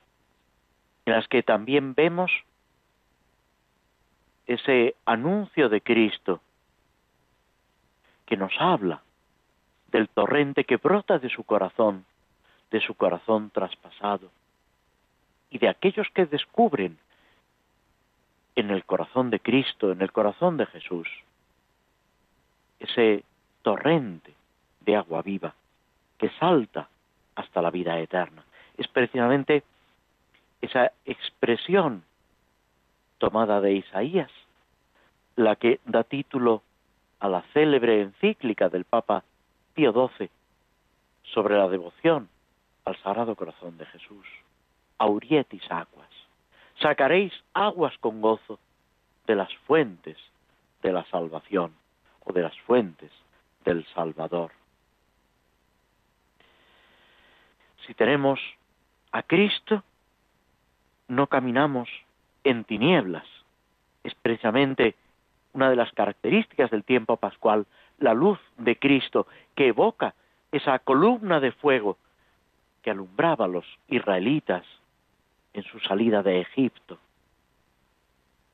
en 1.05 1.12
las 1.14 1.28
que 1.28 1.43
también 1.43 1.95
vemos 1.95 2.30
ese 4.55 4.94
anuncio 5.05 5.68
de 5.68 5.80
Cristo 5.80 6.40
que 8.26 8.36
nos 8.36 8.53
habla 8.59 9.03
del 9.88 10.09
torrente 10.09 10.64
que 10.64 10.76
brota 10.76 11.18
de 11.18 11.28
su 11.28 11.44
corazón, 11.44 12.05
de 12.70 12.80
su 12.80 12.94
corazón 12.94 13.50
traspasado, 13.50 14.30
y 15.50 15.59
de 15.59 15.68
aquellos 15.68 16.09
que 16.14 16.24
descubren 16.24 16.98
en 18.57 18.70
el 18.70 18.84
corazón 18.84 19.30
de 19.30 19.40
Cristo, 19.40 19.92
en 19.92 20.00
el 20.00 20.12
corazón 20.12 20.57
de 20.57 20.66
Jesús, 20.66 21.09
ese 22.80 23.24
torrente 23.62 24.32
de 24.80 24.96
agua 24.96 25.22
viva 25.22 25.55
que 26.18 26.30
salta 26.38 26.88
hasta 27.34 27.62
la 27.62 27.70
vida 27.70 27.98
eterna. 27.98 28.44
Es 28.76 28.88
precisamente 28.88 29.62
esa 30.61 30.92
expresión 31.05 32.05
tomada 33.18 33.61
de 33.61 33.74
Isaías, 33.74 34.30
la 35.37 35.57
que 35.57 35.80
da 35.85 36.05
título 36.05 36.62
a 37.20 37.28
la 37.28 37.43
célebre 37.53 38.03
encíclica 38.03 38.68
del 38.68 38.85
Papa 38.85 39.24
Pío 39.74 39.93
XII 39.93 40.30
sobre 41.22 41.57
la 41.57 41.68
devoción 41.68 42.28
al 42.85 42.97
Sagrado 43.03 43.35
Corazón 43.37 43.78
de 43.78 43.87
Jesús. 43.87 44.26
Aurietis 44.99 45.62
aguas. 45.70 46.11
Sacaréis 46.80 47.33
aguas 47.55 47.97
con 47.99 48.20
gozo 48.20 48.59
de 49.26 49.37
las 49.37 49.55
fuentes 49.66 50.16
de 50.83 50.93
la 50.93 51.05
salvación 51.07 51.72
o 52.24 52.33
de 52.33 52.43
las 52.43 52.59
fuentes 52.61 53.11
del 53.64 53.87
Salvador. 53.95 54.51
Si 57.87 57.95
tenemos 57.95 58.41
a 59.12 59.22
Cristo, 59.22 59.83
no 61.09 61.26
caminamos 61.26 61.89
en 62.45 62.64
tinieblas. 62.64 63.26
Es 64.05 64.14
precisamente 64.16 64.97
una 65.53 65.70
de 65.70 65.76
las 65.76 65.92
características 65.92 66.70
del 66.70 66.84
tiempo 66.84 67.16
pascual, 67.16 67.66
la 67.98 68.14
luz 68.14 68.38
de 68.59 68.76
Cristo 68.76 69.26
que 69.55 69.68
evoca 69.68 70.14
esa 70.50 70.78
columna 70.78 71.40
de 71.40 71.53
fuego 71.53 71.98
que 72.82 72.90
alumbraba 72.90 73.44
a 73.44 73.48
los 73.48 73.66
israelitas 73.88 74.64
en 75.53 75.62
su 75.64 75.78
salida 75.80 76.22
de 76.22 76.40
Egipto. 76.40 76.98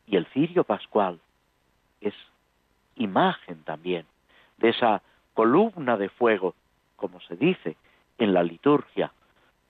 Y 0.06 0.16
el 0.16 0.26
cirio 0.26 0.64
pascual 0.64 1.20
es 2.00 2.14
imagen 2.96 3.62
también 3.62 4.06
de 4.58 4.70
esa 4.70 5.02
columna 5.34 5.96
de 5.96 6.08
fuego, 6.08 6.54
como 6.96 7.20
se 7.20 7.36
dice 7.36 7.76
en 8.18 8.34
la 8.34 8.42
liturgia 8.42 9.12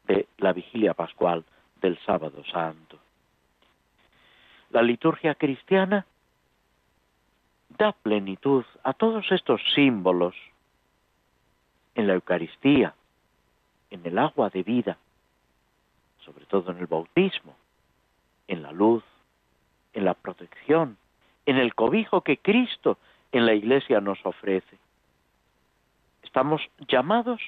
de 0.07 0.27
la 0.39 0.53
vigilia 0.53 0.95
pascual 0.95 1.45
del 1.81 1.99
sábado 1.99 2.43
santo. 2.45 2.99
La 4.71 4.83
liturgia 4.83 5.35
cristiana 5.35 6.07
da 7.69 7.93
plenitud 7.93 8.65
a 8.83 8.93
todos 8.93 9.31
estos 9.31 9.61
símbolos 9.75 10.35
en 11.95 12.07
la 12.07 12.15
Eucaristía, 12.15 12.95
en 13.91 14.05
el 14.07 14.19
agua 14.19 14.51
de 14.51 14.63
vida, 14.63 14.99
sobre 16.25 16.47
todo 16.47 16.71
en 16.71 16.79
el 16.79 16.87
bautismo, 16.87 17.57
en 18.47 18.63
la 18.63 18.73
luz, 18.73 19.05
en 19.93 20.05
la 20.05 20.15
protección, 20.15 20.97
en 21.47 21.57
el 21.57 21.75
cobijo 21.75 22.23
que 22.23 22.39
Cristo 22.39 22.99
en 23.33 23.47
la 23.47 23.55
Iglesia 23.55 24.01
nos 24.01 24.25
ofrece. 24.25 24.79
Estamos 26.23 26.63
llamados 26.87 27.41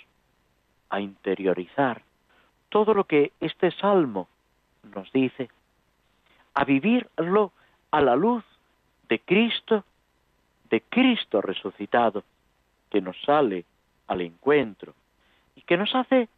a 0.88 1.00
interiorizar 1.00 2.02
todo 2.68 2.94
lo 2.94 3.04
que 3.04 3.32
este 3.40 3.70
salmo 3.72 4.28
nos 4.94 5.10
dice, 5.12 5.50
a 6.54 6.64
vivirlo 6.64 7.52
a 7.90 8.00
la 8.00 8.16
luz 8.16 8.44
de 9.08 9.18
Cristo, 9.18 9.84
de 10.70 10.80
Cristo 10.82 11.40
resucitado, 11.40 12.24
que 12.90 13.00
nos 13.00 13.20
sale 13.22 13.64
al 14.06 14.20
encuentro 14.20 14.94
y 15.56 15.62
que 15.62 15.76
nos 15.76 15.94
hace 15.94 16.28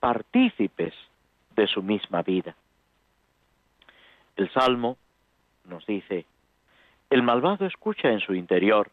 partícipes 0.00 0.94
de 1.54 1.66
su 1.66 1.82
misma 1.82 2.22
vida. 2.22 2.54
El 4.36 4.50
Salmo 4.50 4.96
nos 5.66 5.86
dice, 5.86 6.26
el 7.10 7.22
malvado 7.22 7.66
escucha 7.66 8.10
en 8.10 8.20
su 8.20 8.34
interior 8.34 8.90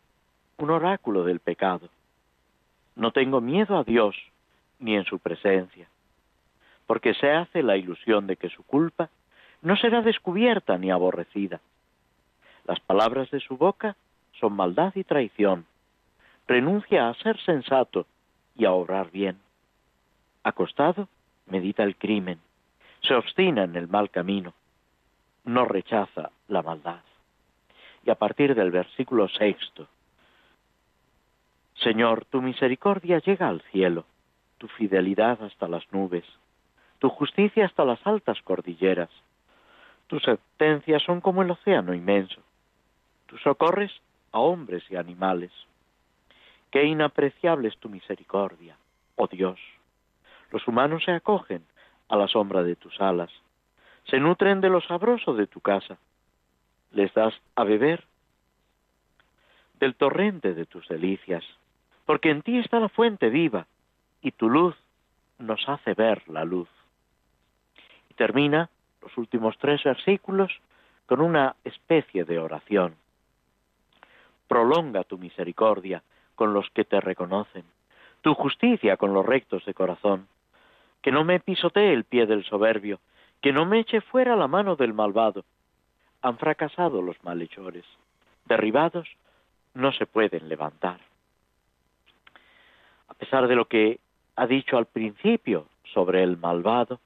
un 0.58 0.70
oráculo 0.70 1.24
del 1.24 1.40
pecado. 1.40 1.90
No 2.96 3.12
tengo 3.12 3.40
miedo 3.40 3.78
a 3.78 3.84
Dios 3.84 4.16
ni 4.80 4.96
en 4.96 5.06
su 5.06 5.20
presencia, 5.20 5.88
porque 6.86 7.14
se 7.14 7.32
hace 7.32 7.64
la 7.64 7.78
ilusión 7.78 8.28
de 8.28 8.36
que 8.36 8.50
su 8.50 8.64
culpa 8.64 9.10
no 9.62 9.76
será 9.78 10.02
descubierta 10.02 10.78
ni 10.78 10.92
aborrecida. 10.92 11.62
Las 12.66 12.80
palabras 12.82 13.32
de 13.32 13.40
su 13.40 13.58
boca 13.58 13.96
son 14.40 14.54
maldad 14.54 14.94
y 14.96 15.04
traición. 15.04 15.66
Renuncia 16.48 17.10
a 17.10 17.14
ser 17.16 17.40
sensato 17.42 18.06
y 18.56 18.66
a 18.66 18.72
obrar 18.72 19.12
bien. 19.12 19.40
Acostado, 20.44 21.08
medita 21.48 21.84
el 21.84 21.96
crimen. 21.96 22.40
Se 23.02 23.14
obstina 23.14 23.64
en 23.64 23.76
el 23.76 23.88
mal 23.88 24.10
camino. 24.10 24.54
No 25.46 25.66
rechaza 25.66 26.32
la 26.48 26.62
maldad. 26.62 27.02
Y 28.06 28.10
a 28.10 28.16
partir 28.16 28.56
del 28.56 28.72
versículo 28.72 29.28
sexto, 29.30 29.88
Señor, 31.76 32.26
tu 32.26 32.42
misericordia 32.42 33.20
llega 33.20 33.48
al 33.48 33.62
cielo, 33.72 34.06
tu 34.58 34.68
fidelidad 34.68 35.42
hasta 35.42 35.68
las 35.68 35.90
nubes, 35.94 36.26
tu 37.00 37.10
justicia 37.10 37.66
hasta 37.66 37.86
las 37.86 38.06
altas 38.06 38.42
cordilleras. 38.42 39.10
Tus 40.08 40.22
sentencias 40.24 41.04
son 41.04 41.22
como 41.22 41.42
el 41.42 41.52
océano 41.52 41.94
inmenso. 41.94 42.42
Tú 43.28 43.38
socorres 43.38 43.92
a 44.32 44.40
hombres 44.40 44.84
y 44.90 44.96
animales. 44.96 45.52
Qué 46.72 46.84
inapreciable 46.84 47.68
es 47.68 47.78
tu 47.78 47.90
misericordia, 47.90 48.78
oh 49.16 49.28
Dios. 49.28 49.60
Los 50.52 50.68
humanos 50.68 51.04
se 51.04 51.12
acogen 51.12 51.64
a 52.08 52.16
la 52.16 52.28
sombra 52.28 52.64
de 52.64 52.76
tus 52.76 53.00
alas, 53.00 53.32
se 54.06 54.20
nutren 54.20 54.62
de 54.62 54.70
lo 54.70 54.82
sabroso 54.82 55.34
de 55.34 55.48
tu 55.48 55.62
casa, 55.62 55.98
les 56.92 57.14
das 57.14 57.34
a 57.56 57.64
beber 57.64 58.04
del 59.80 59.96
torrente 59.96 60.54
de 60.54 60.66
tus 60.66 60.88
delicias, 60.88 61.44
porque 62.06 62.32
en 62.32 62.42
ti 62.42 62.58
está 62.58 62.80
la 62.80 62.90
fuente 62.90 63.30
viva, 63.30 63.68
y 64.22 64.32
tu 64.32 64.50
luz 64.50 64.76
nos 65.38 65.68
hace 65.70 65.94
ver 65.94 66.28
la 66.28 66.44
luz. 66.44 66.68
Y 68.10 68.14
termina 68.16 68.70
los 69.02 69.18
últimos 69.18 69.58
tres 69.58 69.84
versículos 69.84 70.52
con 71.06 71.22
una 71.22 71.56
especie 71.64 72.26
de 72.26 72.40
oración. 72.40 72.96
Prolonga 74.50 75.06
tu 75.06 75.18
misericordia 75.18 76.04
con 76.36 76.54
los 76.54 76.70
que 76.72 76.84
te 76.84 77.00
reconocen, 77.00 77.64
tu 78.22 78.34
justicia 78.34 78.98
con 78.98 79.14
los 79.14 79.26
rectos 79.26 79.64
de 79.64 79.74
corazón, 79.74 80.28
que 81.02 81.12
no 81.12 81.24
me 81.24 81.40
pisotee 81.40 81.94
el 81.94 82.04
pie 82.04 82.26
del 82.26 82.44
soberbio, 82.44 83.00
que 83.42 83.54
no 83.54 83.66
me 83.66 83.80
eche 83.80 84.02
fuera 84.02 84.36
la 84.36 84.48
mano 84.48 84.76
del 84.76 84.94
malvado. 84.94 85.46
Han 86.22 86.38
fracasado 86.38 87.02
los 87.02 87.24
malhechores, 87.24 87.86
derribados 88.46 89.08
no 89.74 89.94
se 89.94 90.06
pueden 90.06 90.50
levantar. 90.50 91.00
A 93.08 93.14
pesar 93.14 93.48
de 93.48 93.56
lo 93.56 93.66
que 93.66 94.00
ha 94.36 94.48
dicho 94.48 94.78
al 94.78 94.88
principio 94.88 95.68
sobre 95.94 96.24
el 96.24 96.38
malvado, 96.38 97.00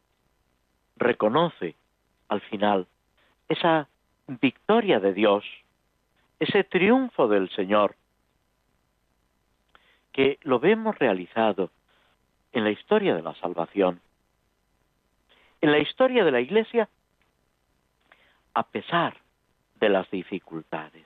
reconoce 0.95 1.75
al 2.29 2.41
final 2.41 2.87
esa 3.49 3.87
victoria 4.27 4.99
de 4.99 5.13
Dios, 5.13 5.43
ese 6.43 6.63
triunfo 6.63 7.27
del 7.27 7.49
Señor, 7.51 7.95
que 10.11 10.39
lo 10.43 10.59
vemos 10.59 10.97
realizado 10.97 11.71
en 12.51 12.63
la 12.63 12.71
historia 12.71 13.15
de 13.15 13.21
la 13.21 13.33
salvación, 13.35 14.01
en 15.61 15.71
la 15.71 15.79
historia 15.79 16.23
de 16.23 16.31
la 16.31 16.41
Iglesia, 16.41 16.89
a 18.53 18.63
pesar 18.63 19.17
de 19.79 19.89
las 19.89 20.09
dificultades. 20.11 21.05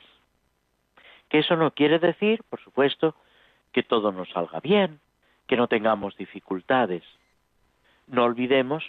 Que 1.30 1.40
eso 1.40 1.56
no 1.56 1.72
quiere 1.72 2.00
decir, 2.00 2.44
por 2.50 2.62
supuesto, 2.62 3.16
que 3.72 3.84
todo 3.84 4.12
nos 4.12 4.30
salga 4.30 4.60
bien, 4.60 5.00
que 5.46 5.58
no 5.58 5.68
tengamos 5.68 6.18
dificultades. 6.18 7.04
No 8.08 8.24
olvidemos 8.24 8.84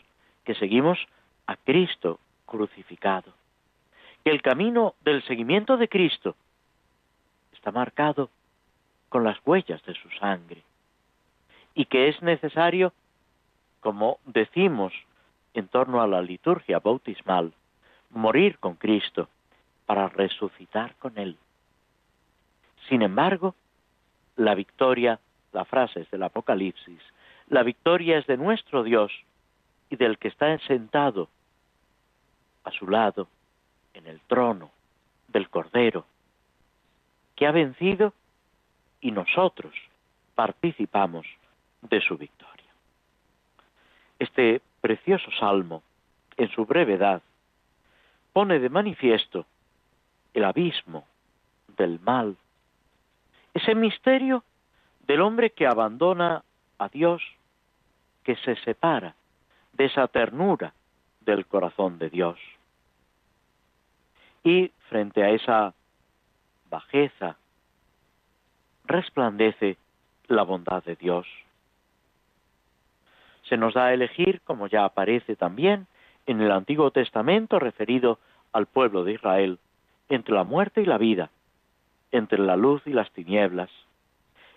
que 0.44 0.54
seguimos 0.54 0.98
a 1.46 1.56
Cristo 1.56 2.20
crucificado, 2.46 3.32
que 4.24 4.30
el 4.30 4.42
camino 4.42 4.94
del 5.02 5.22
seguimiento 5.24 5.76
de 5.76 5.88
Cristo 5.88 6.36
está 7.52 7.70
marcado 7.72 8.30
con 9.08 9.24
las 9.24 9.38
huellas 9.44 9.82
de 9.84 9.94
su 9.94 10.10
sangre 10.10 10.62
y 11.74 11.86
que 11.86 12.08
es 12.08 12.20
necesario, 12.22 12.92
como 13.80 14.18
decimos 14.26 14.92
en 15.54 15.68
torno 15.68 16.02
a 16.02 16.06
la 16.06 16.22
liturgia 16.22 16.78
bautismal, 16.78 17.52
morir 18.10 18.58
con 18.58 18.74
Cristo 18.74 19.28
para 19.86 20.08
resucitar 20.08 20.94
con 20.96 21.18
Él. 21.18 21.36
Sin 22.88 23.02
embargo, 23.02 23.54
la 24.36 24.54
victoria, 24.54 25.18
la 25.52 25.64
frase 25.64 26.00
es 26.00 26.10
del 26.10 26.22
Apocalipsis, 26.22 27.00
la 27.48 27.62
victoria 27.62 28.18
es 28.18 28.26
de 28.26 28.36
nuestro 28.36 28.82
Dios 28.82 29.12
y 29.90 29.96
del 29.96 30.18
que 30.18 30.28
está 30.28 30.58
sentado 30.60 31.28
a 32.64 32.70
su 32.70 32.88
lado 32.88 33.28
en 33.94 34.06
el 34.06 34.20
trono 34.20 34.70
del 35.28 35.48
Cordero, 35.48 36.06
que 37.36 37.46
ha 37.46 37.52
vencido 37.52 38.12
y 39.00 39.10
nosotros 39.10 39.74
participamos 40.34 41.26
de 41.82 42.00
su 42.00 42.16
victoria. 42.16 42.48
Este 44.18 44.60
precioso 44.80 45.30
salmo, 45.38 45.82
en 46.36 46.50
su 46.50 46.64
brevedad, 46.64 47.22
pone 48.32 48.58
de 48.58 48.68
manifiesto 48.68 49.46
el 50.34 50.44
abismo 50.44 51.06
del 51.76 52.00
mal, 52.00 52.36
ese 53.54 53.74
misterio 53.74 54.44
del 55.06 55.20
hombre 55.20 55.50
que 55.50 55.66
abandona 55.66 56.44
a 56.78 56.88
Dios, 56.88 57.22
que 58.24 58.36
se 58.36 58.56
separa 58.56 59.14
de 59.72 59.86
esa 59.86 60.06
ternura 60.08 60.72
del 61.20 61.46
corazón 61.46 61.98
de 61.98 62.10
Dios. 62.10 62.38
Y 64.44 64.70
frente 64.88 65.22
a 65.22 65.30
esa 65.30 65.74
bajeza, 66.70 67.36
resplandece 68.84 69.76
la 70.26 70.42
bondad 70.42 70.82
de 70.84 70.96
Dios. 70.96 71.26
Se 73.48 73.56
nos 73.56 73.74
da 73.74 73.86
a 73.86 73.94
elegir, 73.94 74.40
como 74.44 74.66
ya 74.66 74.84
aparece 74.84 75.36
también 75.36 75.86
en 76.26 76.40
el 76.40 76.50
Antiguo 76.50 76.90
Testamento 76.90 77.58
referido 77.58 78.18
al 78.52 78.66
pueblo 78.66 79.04
de 79.04 79.14
Israel, 79.14 79.58
entre 80.08 80.34
la 80.34 80.44
muerte 80.44 80.82
y 80.82 80.86
la 80.86 80.98
vida, 80.98 81.30
entre 82.12 82.38
la 82.38 82.56
luz 82.56 82.82
y 82.86 82.92
las 82.92 83.10
tinieblas, 83.12 83.70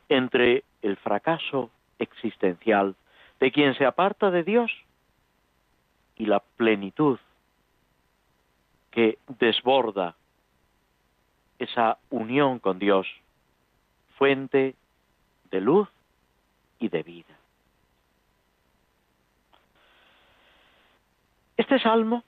entre 0.09 0.63
el 0.81 0.97
fracaso 0.97 1.69
existencial 1.99 2.95
de 3.39 3.51
quien 3.51 3.75
se 3.75 3.85
aparta 3.85 4.31
de 4.31 4.43
Dios 4.43 4.71
y 6.15 6.25
la 6.25 6.39
plenitud 6.57 7.19
que 8.91 9.17
desborda 9.39 10.15
esa 11.59 11.97
unión 12.09 12.59
con 12.59 12.79
Dios, 12.79 13.07
fuente 14.17 14.75
de 15.49 15.61
luz 15.61 15.87
y 16.79 16.89
de 16.89 17.03
vida. 17.03 17.37
Este 21.57 21.79
salmo 21.79 22.23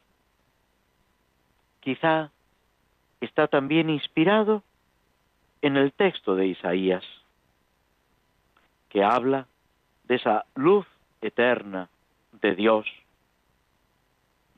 quizá 1.80 2.32
está 3.20 3.48
también 3.48 3.90
inspirado 3.90 4.64
en 5.62 5.78
el 5.78 5.92
texto 5.94 6.36
de 6.36 6.48
Isaías, 6.48 7.04
que 8.90 9.04
habla 9.04 9.48
de 10.04 10.16
esa 10.16 10.46
luz 10.56 10.86
eterna 11.22 11.90
de 12.42 12.54
Dios, 12.56 12.86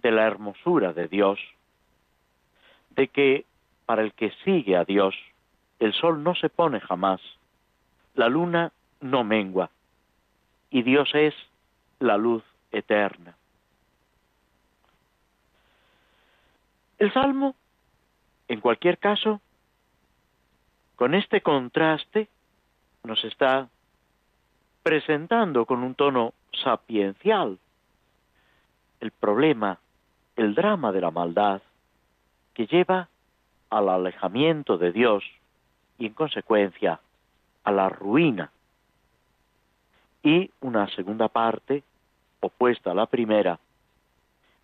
de 0.02 0.12
la 0.12 0.28
hermosura 0.28 0.94
de 0.94 1.08
Dios, 1.08 1.40
de 2.96 3.08
que 3.08 3.46
para 3.86 4.02
el 4.02 4.14
que 4.14 4.32
sigue 4.44 4.76
a 4.76 4.84
Dios, 4.84 5.16
el 5.80 5.94
sol 5.94 6.24
no 6.24 6.36
se 6.36 6.50
pone 6.50 6.80
jamás, 6.80 7.22
la 8.16 8.30
luna 8.30 8.72
no 9.02 9.24
mengua, 9.24 9.70
y 10.70 10.82
Dios 10.84 11.10
es 11.14 11.34
la 12.00 12.18
luz 12.18 12.44
eterna. 12.72 13.36
El 16.98 17.12
Salmo, 17.14 17.56
en 18.48 18.62
cualquier 18.62 18.98
caso, 18.98 19.42
con 20.96 21.14
este 21.14 21.42
contraste, 21.42 22.30
nos 23.04 23.24
está 23.26 23.68
presentando 24.82 25.66
con 25.66 25.84
un 25.84 25.94
tono 25.94 26.34
sapiencial 26.64 27.60
el 29.02 29.12
problema, 29.12 29.78
el 30.38 30.56
drama 30.56 30.92
de 30.92 31.02
la 31.02 31.12
maldad 31.12 31.62
que 32.56 32.66
lleva 32.66 33.10
al 33.70 33.90
alejamiento 33.90 34.80
de 34.80 34.92
Dios 34.92 35.24
y 36.00 36.08
en 36.08 36.14
consecuencia 36.14 37.00
a 37.64 37.72
la 37.72 37.90
ruina. 37.90 38.52
Y 40.24 40.50
una 40.62 40.88
segunda 40.96 41.28
parte, 41.28 41.84
opuesta 42.40 42.92
a 42.92 42.96
la 42.96 43.06
primera, 43.06 43.60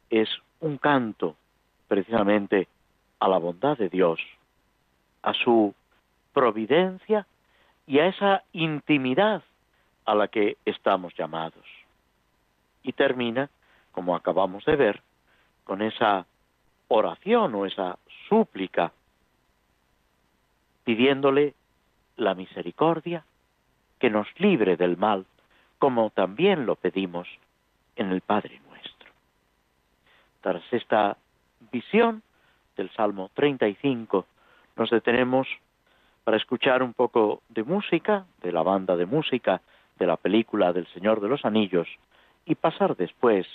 es 0.10 0.30
un 0.60 0.78
canto 0.78 1.36
precisamente 1.88 2.68
a 3.20 3.28
la 3.28 3.38
bondad 3.38 3.78
de 3.78 3.90
Dios, 3.90 4.20
a 5.22 5.34
su 5.34 5.76
providencia 6.34 7.28
y 7.86 8.00
a 8.00 8.08
esa 8.08 8.44
intimidad 8.54 9.44
a 10.06 10.16
la 10.16 10.28
que 10.30 10.58
estamos 10.66 11.14
llamados. 11.16 11.66
Y 12.84 12.94
termina, 12.94 13.50
como 13.92 14.16
acabamos 14.16 14.66
de 14.66 14.76
ver, 14.76 15.02
con 15.64 15.82
esa 15.82 16.26
oración 16.92 17.56
o 17.56 17.66
esa 17.66 17.98
súplica 18.28 18.92
pidiéndole 20.84 21.54
la 22.18 22.36
misericordia 22.36 23.24
que 24.00 24.10
nos 24.10 24.28
libre 24.40 24.76
del 24.76 24.98
mal, 24.98 25.26
como 25.80 26.10
también 26.10 26.66
lo 26.66 26.76
pedimos 26.76 27.28
en 27.96 28.12
el 28.12 28.22
Padre 28.22 28.60
nuestro. 28.68 29.10
Tras 30.42 30.64
esta 30.72 31.18
visión 31.72 32.24
del 32.76 32.90
Salmo 32.92 33.30
35, 33.36 34.26
nos 34.76 34.90
detenemos 34.90 35.48
para 36.24 36.38
escuchar 36.38 36.84
un 36.84 36.94
poco 36.94 37.42
de 37.50 37.64
música, 37.64 38.26
de 38.42 38.52
la 38.52 38.64
banda 38.64 38.96
de 38.96 39.06
música 39.06 39.62
de 39.98 40.08
la 40.08 40.18
película 40.18 40.74
del 40.74 40.88
Señor 40.88 41.22
de 41.22 41.30
los 41.30 41.46
Anillos, 41.46 41.88
y 42.46 42.56
pasar 42.56 42.98
después 42.98 43.48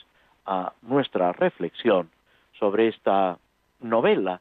a 0.46 0.72
nuestra 0.82 1.32
reflexión 1.32 2.08
sobre 2.58 2.88
esta 2.88 3.38
novela, 3.80 4.40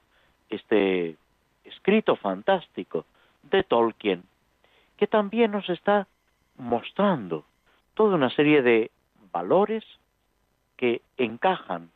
este 0.50 1.18
escrito 1.64 2.16
fantástico 2.16 3.06
de 3.44 3.64
Tolkien, 3.64 4.24
que 4.98 5.08
también 5.08 5.52
nos 5.52 5.70
está 5.70 6.08
mostrando 6.58 7.46
toda 7.94 8.16
una 8.16 8.30
serie 8.30 8.62
de 8.62 8.92
valores 9.32 9.84
que 10.78 11.02
encajan 11.18 11.90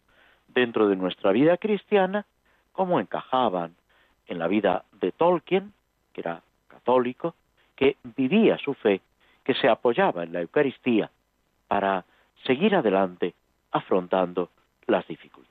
dentro 0.48 0.88
de 0.88 0.96
nuestra 0.96 1.32
vida 1.32 1.58
cristiana 1.58 2.26
como 2.72 3.00
encajaban 3.00 3.76
en 4.28 4.40
la 4.40 4.48
vida 4.48 4.86
de 4.94 5.12
Tolkien, 5.12 5.74
que 6.14 6.22
era 6.22 6.42
católico, 6.68 7.36
que 7.76 7.98
vivía 8.16 8.58
su 8.58 8.74
fe, 8.74 9.02
que 9.44 9.54
se 9.54 9.70
apoyaba 9.70 10.24
en 10.24 10.34
la 10.34 10.42
Eucaristía 10.42 11.10
para 11.68 12.06
seguir 12.46 12.76
adelante 12.76 13.34
afrontando 13.72 14.50
las 14.88 15.08
dificultades. 15.08 15.49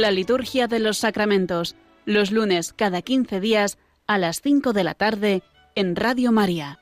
La 0.00 0.10
liturgia 0.10 0.66
de 0.66 0.80
los 0.80 0.96
sacramentos, 0.96 1.76
los 2.06 2.32
lunes 2.32 2.72
cada 2.72 3.02
15 3.02 3.38
días 3.38 3.76
a 4.06 4.16
las 4.16 4.40
5 4.40 4.72
de 4.72 4.82
la 4.82 4.94
tarde 4.94 5.42
en 5.74 5.94
Radio 5.94 6.32
María. 6.32 6.78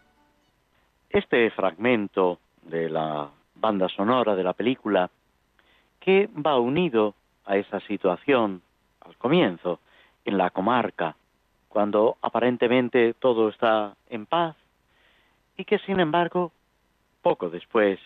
Este 1.11 1.51
fragmento 1.51 2.39
de 2.63 2.89
la 2.89 3.29
banda 3.57 3.89
sonora 3.89 4.37
de 4.37 4.45
la 4.45 4.53
película, 4.53 5.11
que 5.99 6.29
va 6.29 6.61
unido 6.61 7.17
a 7.45 7.57
esa 7.57 7.81
situación 7.89 8.63
al 9.01 9.17
comienzo, 9.17 9.81
en 10.25 10.39
la 10.39 10.51
comarca, 10.51 11.17
cuando 11.69 12.19
aparentemente 12.23 13.15
todo 13.15 13.49
está 13.49 13.97
en 14.11 14.27
paz 14.27 14.55
y 15.57 15.65
que 15.65 15.81
sin 15.81 15.99
embargo 15.99 16.53
poco 17.21 17.51
después 17.51 17.99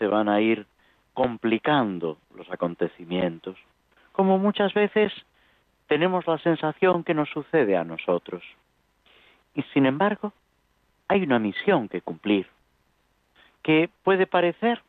se 0.00 0.08
van 0.08 0.28
a 0.28 0.40
ir 0.40 0.66
complicando 1.14 2.18
los 2.34 2.50
acontecimientos 2.50 3.56
como 4.12 4.38
muchas 4.38 4.72
veces 4.74 5.12
tenemos 5.88 6.26
la 6.26 6.38
sensación 6.38 7.04
que 7.04 7.14
nos 7.14 7.28
sucede 7.30 7.76
a 7.76 7.84
nosotros. 7.84 8.42
Y 9.54 9.62
sin 9.74 9.86
embargo, 9.86 10.32
hay 11.08 11.22
una 11.22 11.38
misión 11.38 11.88
que 11.88 12.00
cumplir, 12.00 12.46
que 13.62 13.90
puede 14.02 14.26
parecer, 14.26 14.82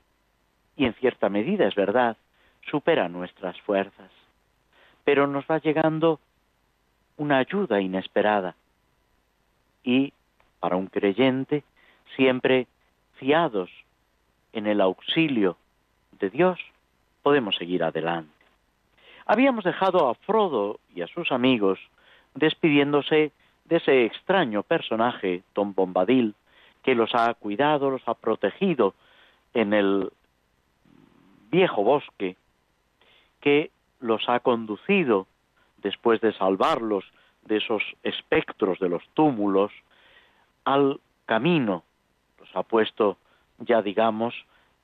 y 0.78 0.86
en 0.86 0.94
cierta 0.94 1.30
medida 1.30 1.68
es 1.68 1.76
verdad, 1.76 2.18
supera 2.70 3.10
nuestras 3.10 3.60
fuerzas, 3.62 4.10
pero 5.04 5.28
nos 5.28 5.46
va 5.46 5.60
llegando 5.60 6.20
una 7.18 7.38
ayuda 7.38 7.82
inesperada. 7.82 8.56
Y 9.84 10.14
para 10.60 10.78
un 10.78 10.88
creyente, 10.88 11.64
siempre 12.16 12.68
fiados 13.16 13.70
en 14.54 14.68
el 14.68 14.80
auxilio 14.82 15.58
de 16.20 16.30
Dios, 16.30 16.60
podemos 17.22 17.56
seguir 17.56 17.84
adelante. 17.84 18.33
Habíamos 19.26 19.64
dejado 19.64 20.10
a 20.10 20.16
Frodo 20.16 20.80
y 20.94 21.02
a 21.02 21.08
sus 21.08 21.32
amigos 21.32 21.80
despidiéndose 22.36 23.32
de 23.66 23.78
ese 23.78 24.06
extraño 24.06 24.64
personaje, 24.64 25.44
Tom 25.54 25.74
Bombadil, 25.74 26.36
que 26.84 26.96
los 26.96 27.16
ha 27.16 27.34
cuidado, 27.34 27.90
los 27.90 28.06
ha 28.08 28.14
protegido 28.14 28.94
en 29.54 29.74
el 29.74 30.12
viejo 31.50 31.84
bosque, 31.84 32.36
que 33.40 33.72
los 34.00 34.28
ha 34.28 34.40
conducido, 34.42 35.28
después 35.78 36.20
de 36.22 36.34
salvarlos 36.34 37.06
de 37.46 37.58
esos 37.58 37.84
espectros 38.04 38.80
de 38.80 38.90
los 38.90 39.04
túmulos 39.14 39.72
al 40.66 41.00
camino. 41.26 41.84
Los 42.40 42.50
ha 42.56 42.64
puesto 42.64 43.18
ya, 43.60 43.82
digamos, 43.82 44.34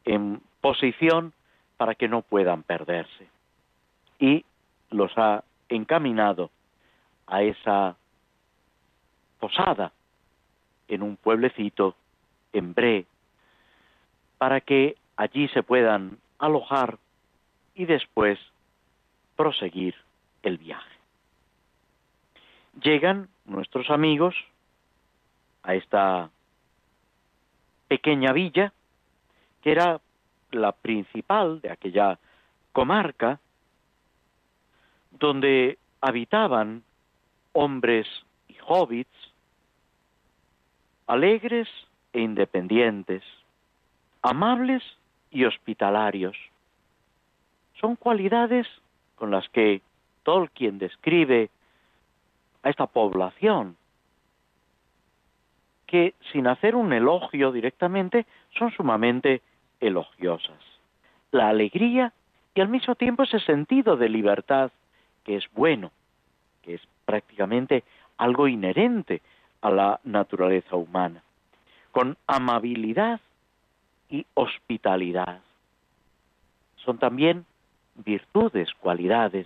en 0.05 0.41
posición 0.61 1.33
para 1.77 1.95
que 1.95 2.07
no 2.07 2.21
puedan 2.21 2.63
perderse. 2.63 3.27
Y 4.19 4.45
los 4.89 5.11
ha 5.17 5.43
encaminado 5.69 6.51
a 7.27 7.41
esa 7.43 7.95
posada 9.39 9.91
en 10.87 11.03
un 11.03 11.15
pueblecito, 11.15 11.95
en 12.51 12.73
Bre, 12.73 13.05
para 14.37 14.61
que 14.61 14.97
allí 15.15 15.47
se 15.49 15.63
puedan 15.63 16.17
alojar 16.39 16.97
y 17.75 17.85
después 17.85 18.39
proseguir 19.35 19.95
el 20.43 20.57
viaje. 20.57 20.95
Llegan 22.81 23.29
nuestros 23.45 23.89
amigos 23.89 24.35
a 25.63 25.75
esta 25.75 26.29
pequeña 27.87 28.31
villa, 28.31 28.73
que 29.61 29.71
era 29.71 29.99
la 30.51 30.71
principal 30.71 31.61
de 31.61 31.71
aquella 31.71 32.17
comarca, 32.71 33.39
donde 35.19 35.77
habitaban 36.01 36.83
hombres 37.53 38.07
y 38.47 38.55
hobbits, 38.65 39.09
alegres 41.07 41.67
e 42.13 42.21
independientes, 42.21 43.23
amables 44.21 44.83
y 45.31 45.45
hospitalarios. 45.45 46.37
Son 47.79 47.95
cualidades 47.95 48.67
con 49.15 49.31
las 49.31 49.47
que 49.49 49.81
Tolkien 50.23 50.77
describe 50.79 51.49
a 52.63 52.69
esta 52.69 52.87
población, 52.87 53.75
que 55.87 56.13
sin 56.31 56.47
hacer 56.47 56.75
un 56.75 56.93
elogio 56.93 57.51
directamente 57.51 58.25
son 58.57 58.71
sumamente 58.71 59.41
elogiosas. 59.79 60.59
La 61.31 61.49
alegría 61.49 62.13
y 62.53 62.61
al 62.61 62.69
mismo 62.69 62.95
tiempo 62.95 63.23
ese 63.23 63.39
sentido 63.39 63.97
de 63.97 64.09
libertad 64.09 64.71
que 65.29 65.35
es 65.35 65.45
bueno, 65.53 65.91
que 66.63 66.73
es 66.73 66.81
prácticamente 67.05 67.83
algo 68.17 68.47
inherente 68.47 69.21
a 69.61 69.69
la 69.69 69.99
naturaleza 70.03 70.75
humana, 70.75 71.21
con 71.91 72.17
amabilidad 72.25 73.21
y 74.09 74.25
hospitalidad. 74.33 75.41
Son 76.77 76.97
también 76.97 77.45
virtudes, 77.93 78.69
cualidades 78.79 79.45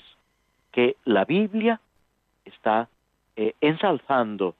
que 0.71 0.95
la 1.03 1.25
Biblia 1.25 1.81
está 2.45 2.88
eh, 3.36 3.53
ensalzando 3.59 4.55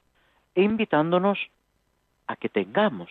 e 0.56 0.62
invitándonos 0.62 1.40
a 2.28 2.36
que 2.36 2.50
tengamos 2.50 3.10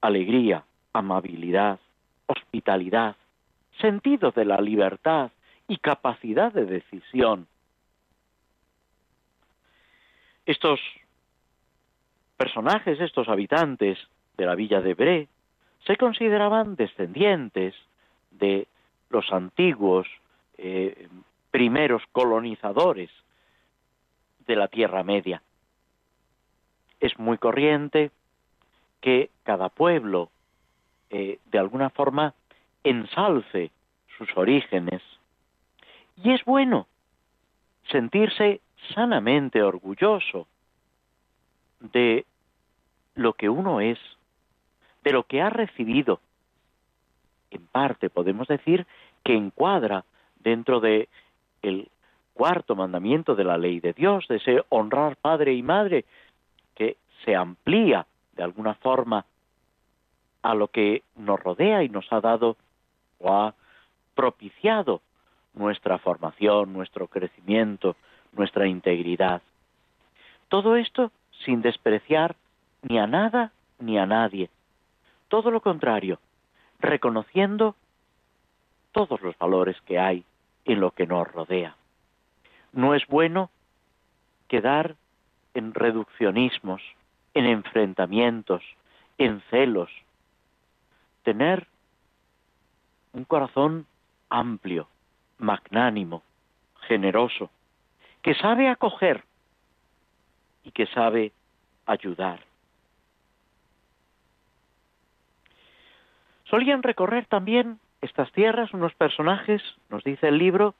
alegría, 0.00 0.62
amabilidad, 0.92 1.80
hospitalidad, 2.26 3.16
sentido 3.80 4.30
de 4.30 4.44
la 4.44 4.60
libertad 4.60 5.32
y 5.68 5.78
capacidad 5.78 6.52
de 6.52 6.64
decisión. 6.64 7.46
Estos 10.44 10.80
personajes, 12.36 13.00
estos 13.00 13.28
habitantes 13.28 13.98
de 14.36 14.46
la 14.46 14.54
villa 14.54 14.80
de 14.80 14.94
Bre, 14.94 15.28
se 15.86 15.96
consideraban 15.96 16.76
descendientes 16.76 17.74
de 18.30 18.68
los 19.10 19.32
antiguos 19.32 20.06
eh, 20.58 21.08
primeros 21.50 22.02
colonizadores 22.12 23.10
de 24.46 24.56
la 24.56 24.68
Tierra 24.68 25.02
Media. 25.02 25.42
Es 27.00 27.18
muy 27.18 27.38
corriente 27.38 28.10
que 29.00 29.30
cada 29.42 29.68
pueblo 29.68 30.30
eh, 31.10 31.38
de 31.46 31.58
alguna 31.58 31.90
forma 31.90 32.34
ensalce 32.82 33.70
sus 34.16 34.28
orígenes. 34.36 35.02
Y 36.22 36.32
es 36.32 36.44
bueno 36.44 36.86
sentirse 37.90 38.60
sanamente 38.94 39.62
orgulloso 39.62 40.46
de 41.80 42.24
lo 43.14 43.34
que 43.34 43.48
uno 43.48 43.80
es, 43.80 43.98
de 45.04 45.12
lo 45.12 45.24
que 45.24 45.40
ha 45.40 45.50
recibido. 45.50 46.20
En 47.50 47.66
parte 47.66 48.10
podemos 48.10 48.48
decir 48.48 48.86
que 49.24 49.34
encuadra 49.34 50.04
dentro 50.40 50.80
de 50.80 51.08
el 51.62 51.88
cuarto 52.34 52.76
mandamiento 52.76 53.34
de 53.34 53.44
la 53.44 53.56
ley 53.56 53.80
de 53.80 53.92
Dios, 53.92 54.26
de 54.28 54.36
ese 54.36 54.62
honrar 54.68 55.16
padre 55.16 55.54
y 55.54 55.62
madre, 55.62 56.04
que 56.74 56.96
se 57.24 57.34
amplía 57.34 58.06
de 58.34 58.42
alguna 58.42 58.74
forma 58.74 59.24
a 60.42 60.54
lo 60.54 60.68
que 60.68 61.02
nos 61.16 61.40
rodea 61.40 61.82
y 61.82 61.88
nos 61.88 62.12
ha 62.12 62.20
dado 62.20 62.56
o 63.18 63.32
ha 63.32 63.54
propiciado 64.14 65.00
nuestra 65.56 65.98
formación, 65.98 66.72
nuestro 66.72 67.08
crecimiento, 67.08 67.96
nuestra 68.32 68.66
integridad. 68.68 69.42
Todo 70.48 70.76
esto 70.76 71.10
sin 71.44 71.62
despreciar 71.62 72.36
ni 72.82 72.98
a 72.98 73.06
nada 73.06 73.52
ni 73.80 73.98
a 73.98 74.06
nadie. 74.06 74.48
Todo 75.28 75.50
lo 75.50 75.60
contrario, 75.60 76.20
reconociendo 76.78 77.74
todos 78.92 79.20
los 79.22 79.36
valores 79.38 79.76
que 79.82 79.98
hay 79.98 80.24
en 80.64 80.80
lo 80.80 80.92
que 80.92 81.06
nos 81.06 81.30
rodea. 81.32 81.74
No 82.72 82.94
es 82.94 83.06
bueno 83.06 83.50
quedar 84.48 84.96
en 85.54 85.74
reduccionismos, 85.74 86.82
en 87.34 87.46
enfrentamientos, 87.46 88.62
en 89.18 89.40
celos, 89.50 89.90
tener 91.22 91.66
un 93.12 93.24
corazón 93.24 93.86
amplio, 94.28 94.88
magnánimo, 95.38 96.22
generoso, 96.86 97.50
que 98.22 98.34
sabe 98.34 98.68
acoger 98.68 99.24
y 100.64 100.70
que 100.70 100.86
sabe 100.86 101.32
ayudar. 101.86 102.40
Solían 106.44 106.82
recorrer 106.82 107.26
también 107.26 107.80
estas 108.00 108.30
tierras 108.32 108.72
unos 108.72 108.94
personajes, 108.94 109.62
nos 109.90 110.04
dice 110.04 110.28
el 110.28 110.38
libro, 110.38 110.74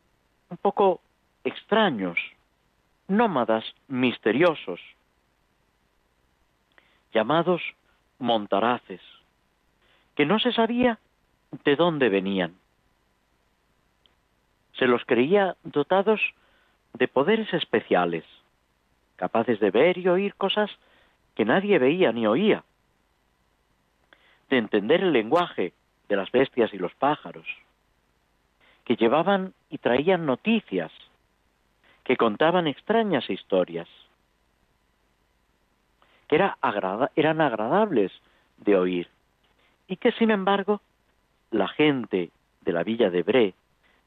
un 0.49 0.57
poco 0.59 1.01
extraños, 1.45 2.19
nómadas 3.09 3.65
misteriosos, 3.89 4.81
llamados 7.13 7.63
montaraces, 8.19 9.01
que 10.15 10.27
no 10.27 10.39
se 10.39 10.53
sabía 10.53 10.99
de 11.65 11.77
dónde 11.77 12.09
venían. 12.09 12.55
Se 14.79 14.87
los 14.87 15.05
creía 15.05 15.57
dotados 15.65 16.21
de 16.95 17.09
poderes 17.09 17.53
especiales, 17.55 18.25
capaces 19.17 19.61
de 19.61 19.71
ver 19.71 19.99
y 19.99 20.09
oír 20.09 20.35
cosas 20.35 20.71
que 21.35 21.45
nadie 21.45 21.79
veía 21.79 22.13
ni 22.13 22.27
oía, 22.27 22.65
de 24.49 24.59
entender 24.59 25.03
el 25.03 25.13
lenguaje 25.13 25.73
de 26.09 26.17
las 26.17 26.31
bestias 26.31 26.73
y 26.73 26.79
los 26.79 26.95
pájaros, 26.95 27.47
que 28.85 28.97
llevaban 28.97 29.53
y 29.69 29.79
traían 29.79 30.25
noticias, 30.25 30.93
que 32.05 32.17
contaban 32.17 32.67
extrañas 32.67 33.29
historias, 33.29 33.89
que 36.29 36.37
era 36.37 36.57
eran 37.17 37.41
agradables 37.41 38.13
de 38.59 38.77
oír 38.77 39.09
y 39.89 39.97
que 39.97 40.13
sin 40.13 40.31
embargo 40.31 40.81
la 41.51 41.69
gente 41.69 42.31
de 42.63 42.73
la 42.73 42.83
villa 42.83 43.11
de 43.11 43.23
Bre 43.23 43.55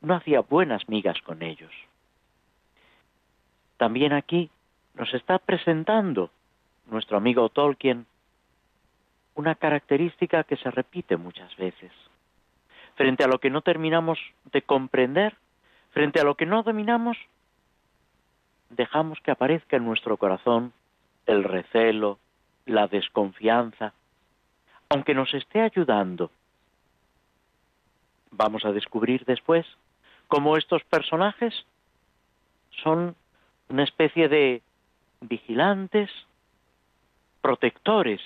no 0.02 0.16
hacía 0.16 0.42
buenas 0.42 0.88
migas 0.88 1.22
con 1.22 1.42
ellos. 1.44 1.72
También 3.78 4.14
aquí 4.14 4.50
nos 4.94 5.14
está 5.14 5.40
presentando 5.40 6.32
nuestro 6.88 7.18
amigo 7.18 7.50
Tolkien 7.50 8.06
una 9.36 9.56
característica 9.56 10.44
que 10.44 10.58
se 10.58 10.70
repite 10.70 11.16
muchas 11.16 11.56
veces. 11.56 11.92
Frente 12.96 13.24
a 13.24 13.28
lo 13.28 13.40
que 13.40 13.50
no 13.50 13.62
terminamos 13.62 14.20
de 14.52 14.62
comprender, 14.62 15.38
frente 15.92 16.20
a 16.20 16.26
lo 16.26 16.36
que 16.36 16.46
no 16.46 16.62
dominamos, 16.64 17.18
dejamos 18.70 19.20
que 19.22 19.32
aparezca 19.32 19.78
en 19.78 19.86
nuestro 19.86 20.18
corazón 20.18 20.74
el 21.26 21.46
recelo, 21.46 22.20
la 22.66 22.88
desconfianza, 22.88 23.94
aunque 24.90 25.14
nos 25.14 25.34
esté 25.34 25.62
ayudando. 25.62 26.32
Vamos 28.32 28.66
a 28.66 28.74
descubrir 28.74 29.24
después 29.24 29.66
cómo 30.30 30.56
estos 30.56 30.84
personajes 30.86 31.54
son 32.84 33.16
una 33.68 33.84
especie 33.84 34.30
de 34.30 34.62
vigilantes, 35.20 36.10
protectores 37.42 38.22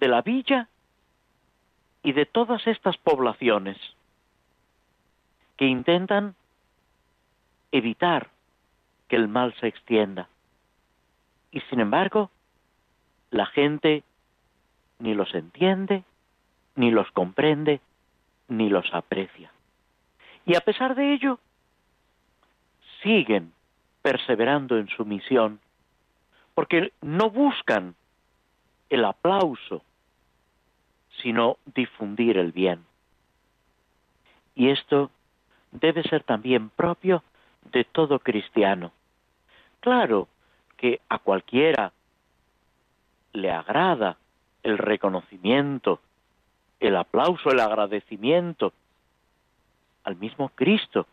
de 0.00 0.08
la 0.08 0.22
villa 0.22 0.68
y 2.02 2.12
de 2.12 2.26
todas 2.26 2.66
estas 2.66 2.96
poblaciones 2.96 3.76
que 5.56 5.66
intentan 5.66 6.34
evitar 7.70 8.30
que 9.08 9.16
el 9.16 9.28
mal 9.28 9.54
se 9.60 9.68
extienda. 9.68 10.28
Y 11.52 11.60
sin 11.62 11.80
embargo, 11.80 12.30
la 13.30 13.46
gente 13.46 14.02
ni 14.98 15.14
los 15.14 15.34
entiende, 15.34 16.02
ni 16.76 16.90
los 16.90 17.10
comprende, 17.12 17.80
ni 18.48 18.70
los 18.70 18.92
aprecia. 18.92 19.53
Y 20.46 20.56
a 20.56 20.60
pesar 20.60 20.94
de 20.94 21.14
ello, 21.14 21.38
siguen 23.02 23.52
perseverando 24.02 24.76
en 24.78 24.88
su 24.88 25.04
misión, 25.04 25.60
porque 26.54 26.92
no 27.00 27.30
buscan 27.30 27.94
el 28.90 29.04
aplauso, 29.04 29.82
sino 31.22 31.56
difundir 31.74 32.36
el 32.36 32.52
bien. 32.52 32.84
Y 34.54 34.68
esto 34.68 35.10
debe 35.72 36.02
ser 36.02 36.22
también 36.22 36.68
propio 36.70 37.22
de 37.72 37.84
todo 37.84 38.18
cristiano. 38.18 38.92
Claro 39.80 40.28
que 40.76 41.00
a 41.08 41.18
cualquiera 41.18 41.92
le 43.32 43.50
agrada 43.50 44.16
el 44.62 44.78
reconocimiento, 44.78 46.00
el 46.78 46.96
aplauso, 46.96 47.50
el 47.50 47.60
agradecimiento 47.60 48.72
al 50.04 50.16
mismo 50.16 50.50
Cristo 50.50 51.06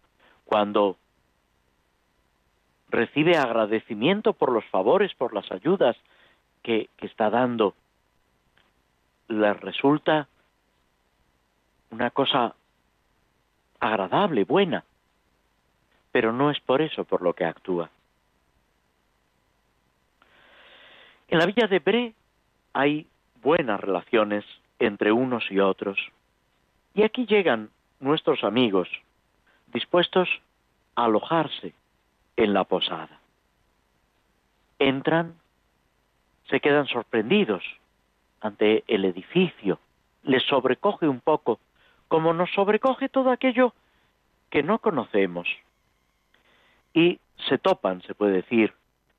cuando 0.45 0.97
recibe 2.89 3.37
agradecimiento 3.37 4.33
por 4.33 4.51
los 4.51 4.65
favores, 4.65 5.13
por 5.15 5.33
las 5.33 5.49
ayudas 5.51 5.95
que, 6.61 6.89
que 6.97 7.07
está 7.07 7.29
dando, 7.29 7.73
le 9.29 9.53
resulta 9.53 10.27
una 11.89 12.09
cosa 12.11 12.53
agradable, 13.79 14.43
buena, 14.43 14.83
pero 16.11 16.33
no 16.33 16.51
es 16.51 16.59
por 16.59 16.81
eso 16.81 17.05
por 17.05 17.21
lo 17.21 17.33
que 17.33 17.45
actúa. 17.45 17.89
En 21.29 21.39
la 21.39 21.45
villa 21.45 21.67
de 21.67 21.79
Bre 21.79 22.13
hay 22.73 23.07
buenas 23.41 23.79
relaciones 23.79 24.43
entre 24.79 25.11
unos 25.11 25.49
y 25.49 25.59
otros. 25.59 25.97
Y 26.93 27.03
aquí 27.03 27.25
llegan 27.25 27.69
nuestros 28.01 28.43
amigos, 28.43 28.89
dispuestos 29.67 30.27
a 30.95 31.05
alojarse 31.05 31.73
en 32.35 32.53
la 32.53 32.65
posada. 32.65 33.19
Entran, 34.79 35.35
se 36.49 36.59
quedan 36.59 36.87
sorprendidos 36.87 37.63
ante 38.41 38.83
el 38.87 39.05
edificio, 39.05 39.79
les 40.23 40.43
sobrecoge 40.43 41.07
un 41.07 41.21
poco, 41.21 41.59
como 42.07 42.33
nos 42.33 42.51
sobrecoge 42.51 43.07
todo 43.07 43.31
aquello 43.31 43.73
que 44.49 44.63
no 44.63 44.79
conocemos. 44.79 45.47
Y 46.93 47.19
se 47.47 47.57
topan, 47.57 48.01
se 48.01 48.15
puede 48.15 48.33
decir, 48.33 48.73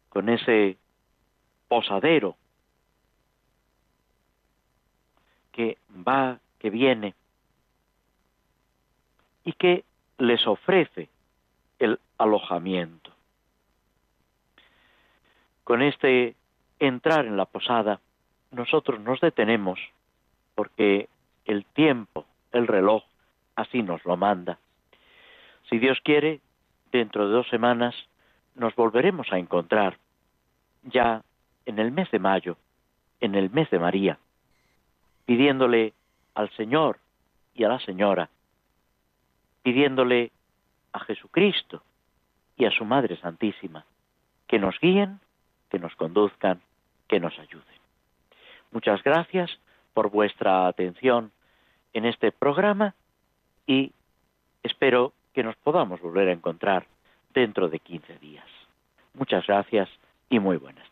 con 0.08 0.28
ese 0.28 0.76
posadero 1.68 2.36
que 5.52 5.78
va, 6.06 6.38
que 6.58 6.70
viene, 6.70 7.14
y 9.44 9.52
que 9.54 9.84
les 10.18 10.46
ofrece 10.46 11.08
el 11.78 11.98
alojamiento. 12.18 13.10
Con 15.64 15.82
este 15.82 16.34
entrar 16.78 17.26
en 17.26 17.36
la 17.36 17.46
posada, 17.46 18.00
nosotros 18.50 19.00
nos 19.00 19.20
detenemos 19.20 19.80
porque 20.54 21.08
el 21.44 21.64
tiempo, 21.64 22.26
el 22.52 22.66
reloj, 22.66 23.04
así 23.56 23.82
nos 23.82 24.04
lo 24.04 24.16
manda. 24.16 24.58
Si 25.68 25.78
Dios 25.78 25.98
quiere, 26.02 26.40
dentro 26.90 27.26
de 27.26 27.34
dos 27.34 27.48
semanas 27.48 27.94
nos 28.54 28.74
volveremos 28.74 29.32
a 29.32 29.38
encontrar, 29.38 29.98
ya 30.82 31.22
en 31.64 31.78
el 31.78 31.90
mes 31.92 32.10
de 32.10 32.18
mayo, 32.18 32.56
en 33.20 33.34
el 33.34 33.50
mes 33.50 33.70
de 33.70 33.78
María, 33.78 34.18
pidiéndole 35.24 35.94
al 36.34 36.50
Señor 36.50 36.98
y 37.54 37.64
a 37.64 37.68
la 37.68 37.80
Señora, 37.80 38.28
pidiéndole 39.62 40.30
a 40.92 41.00
Jesucristo 41.00 41.82
y 42.56 42.66
a 42.66 42.70
su 42.70 42.84
Madre 42.84 43.16
Santísima, 43.16 43.84
que 44.46 44.58
nos 44.58 44.78
guíen, 44.80 45.20
que 45.70 45.78
nos 45.78 45.94
conduzcan, 45.96 46.60
que 47.08 47.20
nos 47.20 47.38
ayuden. 47.38 47.80
Muchas 48.70 49.02
gracias 49.02 49.50
por 49.94 50.10
vuestra 50.10 50.66
atención 50.66 51.32
en 51.92 52.04
este 52.04 52.32
programa 52.32 52.94
y 53.66 53.92
espero 54.62 55.12
que 55.32 55.42
nos 55.42 55.56
podamos 55.56 56.00
volver 56.00 56.28
a 56.28 56.32
encontrar 56.32 56.86
dentro 57.32 57.68
de 57.68 57.78
15 57.78 58.18
días. 58.18 58.46
Muchas 59.14 59.46
gracias 59.46 59.88
y 60.28 60.38
muy 60.38 60.56
buenas 60.56 60.91